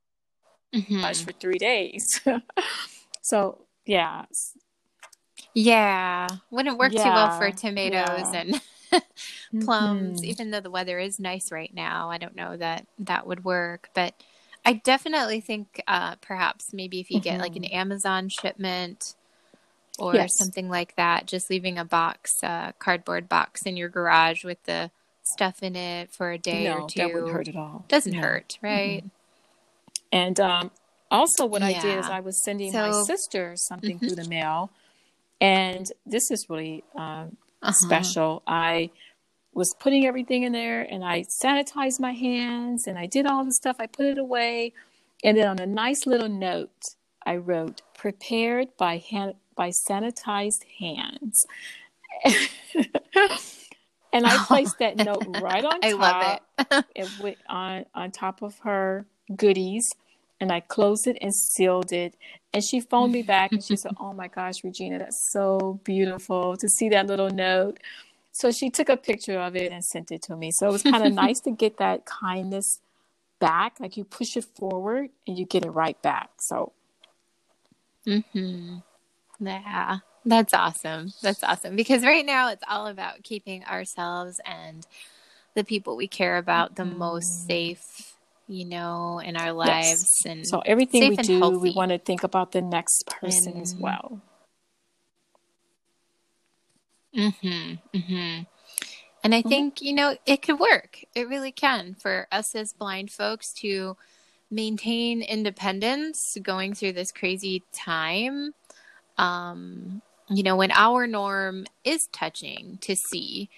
mm-hmm. 0.74 1.02
much 1.02 1.24
for 1.24 1.32
three 1.32 1.58
days. 1.58 2.22
so 3.22 3.60
yeah, 3.86 4.26
yeah, 5.54 6.28
wouldn't 6.50 6.78
work 6.78 6.94
yeah. 6.94 7.04
too 7.04 7.10
well 7.10 7.38
for 7.38 7.52
tomatoes 7.52 8.34
yeah. 8.34 8.42
and 8.42 8.62
plums. 9.64 10.22
Mm-hmm. 10.22 10.30
Even 10.30 10.52
though 10.52 10.62
the 10.62 10.72
weather 10.72 11.00
is 11.00 11.20
nice 11.20 11.52
right 11.52 11.74
now, 11.74 12.10
I 12.10 12.18
don't 12.18 12.36
know 12.36 12.58
that 12.58 12.88
that 13.00 13.28
would 13.28 13.44
work. 13.44 13.90
But 13.94 14.16
I 14.66 14.74
definitely 14.74 15.42
think 15.42 15.82
uh, 15.88 16.16
perhaps 16.16 16.74
maybe 16.74 17.00
if 17.00 17.12
you 17.12 17.18
mm-hmm. 17.18 17.24
get 17.24 17.40
like 17.40 17.56
an 17.56 17.64
mm-hmm. 17.64 17.76
Amazon 17.76 18.30
shipment 18.30 19.16
or 20.00 20.16
yes. 20.16 20.30
something 20.38 20.70
like 20.70 20.96
that, 20.96 21.28
just 21.28 21.50
leaving 21.50 21.78
a 21.78 21.86
box, 21.86 22.32
uh, 22.44 22.72
cardboard 22.80 23.30
box 23.30 23.62
in 23.66 23.78
your 23.78 23.90
garage 23.90 24.44
with 24.44 24.62
the 24.64 24.92
stuff 25.24 25.64
in 25.64 25.76
it 25.76 26.12
for 26.12 26.32
a 26.32 26.38
day 26.38 26.66
no, 26.66 26.80
or 26.80 26.90
two. 26.90 27.00
That 27.00 27.14
wouldn't 27.14 27.32
hurt 27.32 27.48
at 27.48 27.56
all. 27.56 27.86
Doesn't 27.88 28.14
no. 28.14 28.20
hurt, 28.20 28.58
right? 28.62 29.00
Mm-hmm. 29.00 29.08
And 30.12 30.40
um, 30.40 30.72
also, 31.10 31.46
what 31.46 31.62
yeah. 31.62 31.68
I 31.68 31.82
did 31.82 32.00
is 32.00 32.06
I 32.08 32.20
was 32.20 32.44
sending 32.44 32.72
so, 32.72 32.90
my 32.90 33.04
sister 33.04 33.54
something 33.56 33.98
mm-hmm. 33.98 34.08
through 34.08 34.24
the 34.24 34.30
mail, 34.30 34.72
and 35.40 35.86
this 36.06 36.30
is 36.32 36.46
really 36.50 36.84
um, 36.96 37.38
uh-huh. 37.62 37.72
special. 37.72 38.44
I 38.46 38.90
was 39.54 39.74
putting 39.80 40.06
everything 40.06 40.44
in 40.44 40.52
there, 40.52 40.82
and 40.82 41.04
I 41.04 41.26
sanitized 41.44 42.00
my 42.00 42.14
hands, 42.14 42.88
and 42.88 42.98
I 42.98 43.06
did 43.06 43.26
all 43.26 43.46
the 43.46 43.54
stuff. 43.54 43.76
I 43.80 43.88
put 43.88 44.06
it 44.06 44.18
away, 44.18 44.74
and 45.24 45.38
then 45.38 45.48
on 45.48 45.60
a 45.60 45.66
nice 45.66 46.06
little 46.06 46.30
note, 46.30 46.82
I 47.26 47.38
wrote 47.38 47.82
"prepared 47.96 48.76
by 48.78 48.98
hand 48.98 49.36
by 49.56 49.70
sanitized 49.70 50.64
hands." 50.80 51.46
and 54.14 54.26
I 54.26 54.38
placed 54.46 54.80
that 54.80 54.96
note 54.96 55.26
right 55.42 55.66
on 55.66 55.82
top. 55.82 55.84
I 55.84 55.92
love 55.94 56.40
it. 56.70 56.86
it 56.96 57.10
went 57.20 57.38
on 57.50 57.86
on 57.94 58.12
top 58.12 58.42
of 58.42 58.60
her 58.60 59.06
goodies, 59.36 59.92
and 60.40 60.52
I 60.52 60.62
closed 60.62 61.08
it 61.08 61.18
and 61.20 61.36
sealed 61.36 61.92
it. 61.92 62.16
And 62.54 62.64
she 62.64 62.80
phoned 62.80 63.12
me 63.12 63.24
back 63.24 63.52
and 63.52 63.64
she 63.64 63.76
said, 63.76 63.94
"Oh 64.00 64.14
my 64.14 64.28
gosh, 64.28 64.64
Regina, 64.64 65.00
that's 65.00 65.32
so 65.32 65.80
beautiful 65.84 66.56
to 66.58 66.70
see 66.70 66.90
that 66.90 67.08
little 67.08 67.30
note." 67.30 67.80
So 68.32 68.52
she 68.52 68.70
took 68.70 68.90
a 68.90 68.98
picture 68.98 69.40
of 69.40 69.56
it 69.56 69.72
and 69.72 69.84
sent 69.84 70.12
it 70.12 70.22
to 70.24 70.36
me. 70.36 70.52
So 70.52 70.70
it 70.70 70.72
was 70.72 70.84
kind 70.84 71.06
of 71.06 71.14
nice 71.14 71.40
to 71.42 71.52
get 71.52 71.78
that 71.78 72.06
kindness 72.06 72.80
back. 73.40 73.80
Like 73.80 73.98
you 73.98 74.04
push 74.04 74.38
it 74.38 74.46
forward 74.46 75.10
and 75.28 75.38
you 75.38 75.46
get 75.46 75.66
it 75.66 75.70
right 75.70 76.00
back. 76.02 76.30
So. 76.40 76.72
Hmm. 78.06 78.78
Yeah. 79.46 80.00
That's 80.26 80.54
awesome. 80.54 81.14
That's 81.22 81.44
awesome. 81.44 81.76
Because 81.76 82.04
right 82.04 82.26
now 82.26 82.50
it's 82.50 82.64
all 82.70 82.88
about 82.88 83.24
keeping 83.24 83.64
ourselves 83.66 84.40
and 84.46 84.86
the 85.54 85.64
people 85.64 85.96
we 85.96 86.08
care 86.08 86.38
about 86.38 86.76
the 86.76 86.84
mm. 86.84 86.98
most 86.98 87.46
safe, 87.46 88.16
you 88.48 88.66
know, 88.66 89.20
in 89.20 89.36
our 89.36 89.52
lives. 89.52 90.22
Yes. 90.24 90.26
And 90.26 90.48
so 90.48 90.60
everything 90.66 91.10
we 91.10 91.18
do, 91.18 91.40
healthy. 91.40 91.58
we 91.58 91.72
want 91.72 91.92
to 91.92 91.98
think 91.98 92.24
about 92.24 92.52
the 92.54 92.62
next 92.62 93.06
person 93.08 93.54
and, 93.54 93.62
as 93.62 93.76
well. 93.76 94.22
Mhm. 97.16 97.80
Mhm. 97.94 98.48
And 99.24 99.34
I 99.34 99.40
mm-hmm. 99.40 99.50
think, 99.50 99.82
you 99.82 99.94
know, 99.94 100.18
it 100.26 100.42
could 100.42 100.60
work. 100.60 101.00
It 101.16 101.28
really 101.28 101.52
can 101.52 101.96
for 101.96 102.28
us 102.32 102.56
as 102.56 102.74
blind 102.74 103.12
folks 103.12 103.54
to 103.56 103.96
maintain 104.50 105.22
independence 105.22 106.38
going 106.42 106.74
through 106.74 106.94
this 106.94 107.12
crazy 107.12 107.64
time. 107.72 108.54
Um, 109.18 110.02
you 110.30 110.44
know, 110.44 110.56
when 110.56 110.72
our 110.72 111.06
norm 111.08 111.66
is 111.84 112.08
touching 112.12 112.78
to 112.82 112.96
see, 112.96 113.50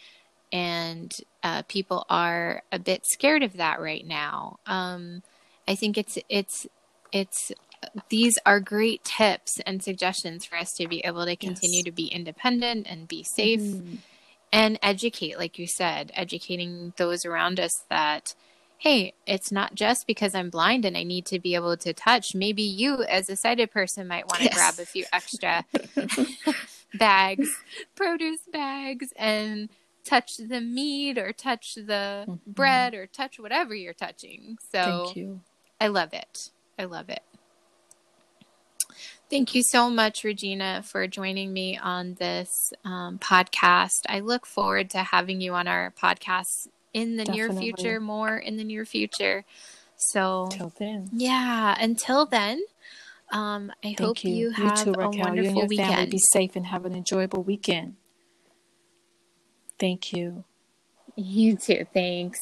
and 0.52 1.14
uh, 1.44 1.64
people 1.64 2.06
are 2.10 2.64
a 2.72 2.80
bit 2.80 3.06
scared 3.06 3.44
of 3.44 3.58
that 3.58 3.80
right 3.80 4.06
now. 4.06 4.60
Um, 4.66 5.22
I 5.68 5.76
think 5.76 5.98
it's 5.98 6.18
it's 6.30 6.68
it's 7.12 7.52
these 8.10 8.38
are 8.46 8.60
great 8.60 9.04
tips 9.04 9.60
and 9.66 9.84
suggestions 9.84 10.46
for 10.46 10.58
us 10.58 10.74
to 10.74 10.88
be 10.88 11.00
able 11.00 11.26
to 11.26 11.36
continue 11.36 11.80
yes. 11.80 11.86
to 11.86 11.92
be 11.92 12.08
independent 12.08 12.88
and 12.90 13.08
be 13.08 13.24
safe 13.24 13.62
mm-hmm. 13.62 13.96
and 14.52 14.80
educate, 14.82 15.38
like 15.38 15.60
you 15.60 15.68
said, 15.68 16.12
educating 16.16 16.94
those 16.98 17.26
around 17.26 17.60
us 17.60 17.84
that 17.90 18.34
hey, 18.86 19.16
it's 19.26 19.52
not 19.52 19.74
just 19.74 20.06
because 20.06 20.36
I'm 20.36 20.52
blind 20.52 20.86
and 20.86 20.96
I 20.96 21.02
need 21.02 21.26
to 21.28 21.40
be 21.40 21.56
able 21.56 21.76
to 21.78 21.92
touch. 21.92 22.36
Maybe 22.36 22.62
you, 22.62 23.02
as 23.02 23.32
a 23.32 23.36
sighted 23.36 23.72
person, 23.72 24.08
might 24.08 24.28
want 24.28 24.42
to 24.42 24.44
yes. 24.44 24.54
grab 24.54 24.74
a 24.78 24.86
few 24.86 25.06
extra 25.12 25.66
bags, 26.94 27.50
produce 27.96 28.42
bags, 28.54 29.12
and 29.16 29.70
touch 30.04 30.38
the 30.38 30.62
meat 30.62 31.18
or 31.18 31.34
touch 31.34 31.74
the 31.74 32.26
mm-hmm. 32.28 32.36
bread 32.46 32.94
or 32.94 33.08
touch 33.08 33.40
whatever 33.40 33.74
you're 33.74 33.92
touching. 33.92 34.60
So 34.72 35.06
Thank 35.06 35.16
you. 35.16 35.42
I 35.82 35.88
love 35.88 36.14
it. 36.14 36.52
I 36.78 36.84
love 36.84 37.10
it. 37.10 37.24
Thank 39.32 39.56
you 39.56 39.64
so 39.64 39.90
much, 39.90 40.24
Regina, 40.24 40.84
for 40.84 41.08
joining 41.08 41.52
me 41.52 41.76
on 41.76 42.14
this 42.20 42.72
um, 42.84 43.18
podcast. 43.18 44.02
I 44.08 44.20
look 44.20 44.46
forward 44.46 44.92
to 44.92 45.00
having 45.00 45.42
you 45.42 45.56
on 45.56 45.68
our 45.68 45.92
podcast 46.00 46.68
in 46.96 47.18
the 47.18 47.26
Definitely. 47.26 47.56
near 47.56 47.74
future, 47.76 48.00
more 48.00 48.38
in 48.38 48.56
the 48.56 48.64
near 48.64 48.86
future. 48.86 49.44
So, 49.98 50.46
until 50.46 50.74
then, 50.80 51.10
yeah, 51.12 51.76
until 51.80 52.26
then, 52.26 52.64
um, 53.32 53.72
I 53.84 53.88
Thank 53.90 54.00
hope 54.00 54.24
you, 54.24 54.32
you 54.32 54.50
have 54.52 54.78
you 54.78 54.94
too, 54.94 55.00
a 55.00 55.10
wonderful 55.10 55.36
you 55.36 55.48
and 55.48 55.58
your 55.58 55.68
weekend. 55.68 55.88
Family 55.90 56.06
be 56.12 56.20
safe 56.20 56.56
and 56.56 56.66
have 56.68 56.86
an 56.86 56.96
enjoyable 56.96 57.44
weekend. 57.44 57.96
Thank 59.78 60.14
you. 60.14 60.46
You 61.18 61.58
too. 61.58 61.86
Thanks. 61.94 62.40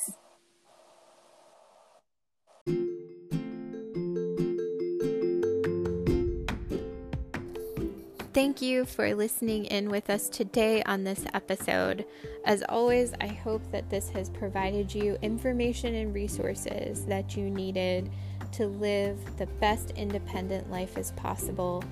Thank 8.33 8.63
you 8.63 8.85
for 8.85 9.13
listening 9.13 9.65
in 9.65 9.89
with 9.89 10.09
us 10.09 10.27
today 10.27 10.81
on 10.87 11.03
this 11.03 11.23
episode. 11.35 12.03
As 12.45 12.63
always, 12.67 13.13
I 13.21 13.27
hope 13.27 13.61
that 13.71 13.91
this 13.91 14.09
has 14.09 14.31
provided 14.31 14.91
you 14.91 15.19
information 15.21 15.93
and 15.93 16.15
resources 16.15 17.05
that 17.05 17.37
you 17.37 17.51
needed 17.51 18.09
to 18.53 18.65
live 18.65 19.19
the 19.37 19.45
best 19.45 19.91
independent 19.91 20.71
life 20.71 20.97
as 20.97 21.11
possible. 21.11 21.83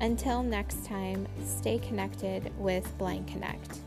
Until 0.00 0.42
next 0.42 0.84
time, 0.84 1.26
stay 1.42 1.78
connected 1.78 2.52
with 2.58 2.86
Blind 2.98 3.26
Connect. 3.26 3.85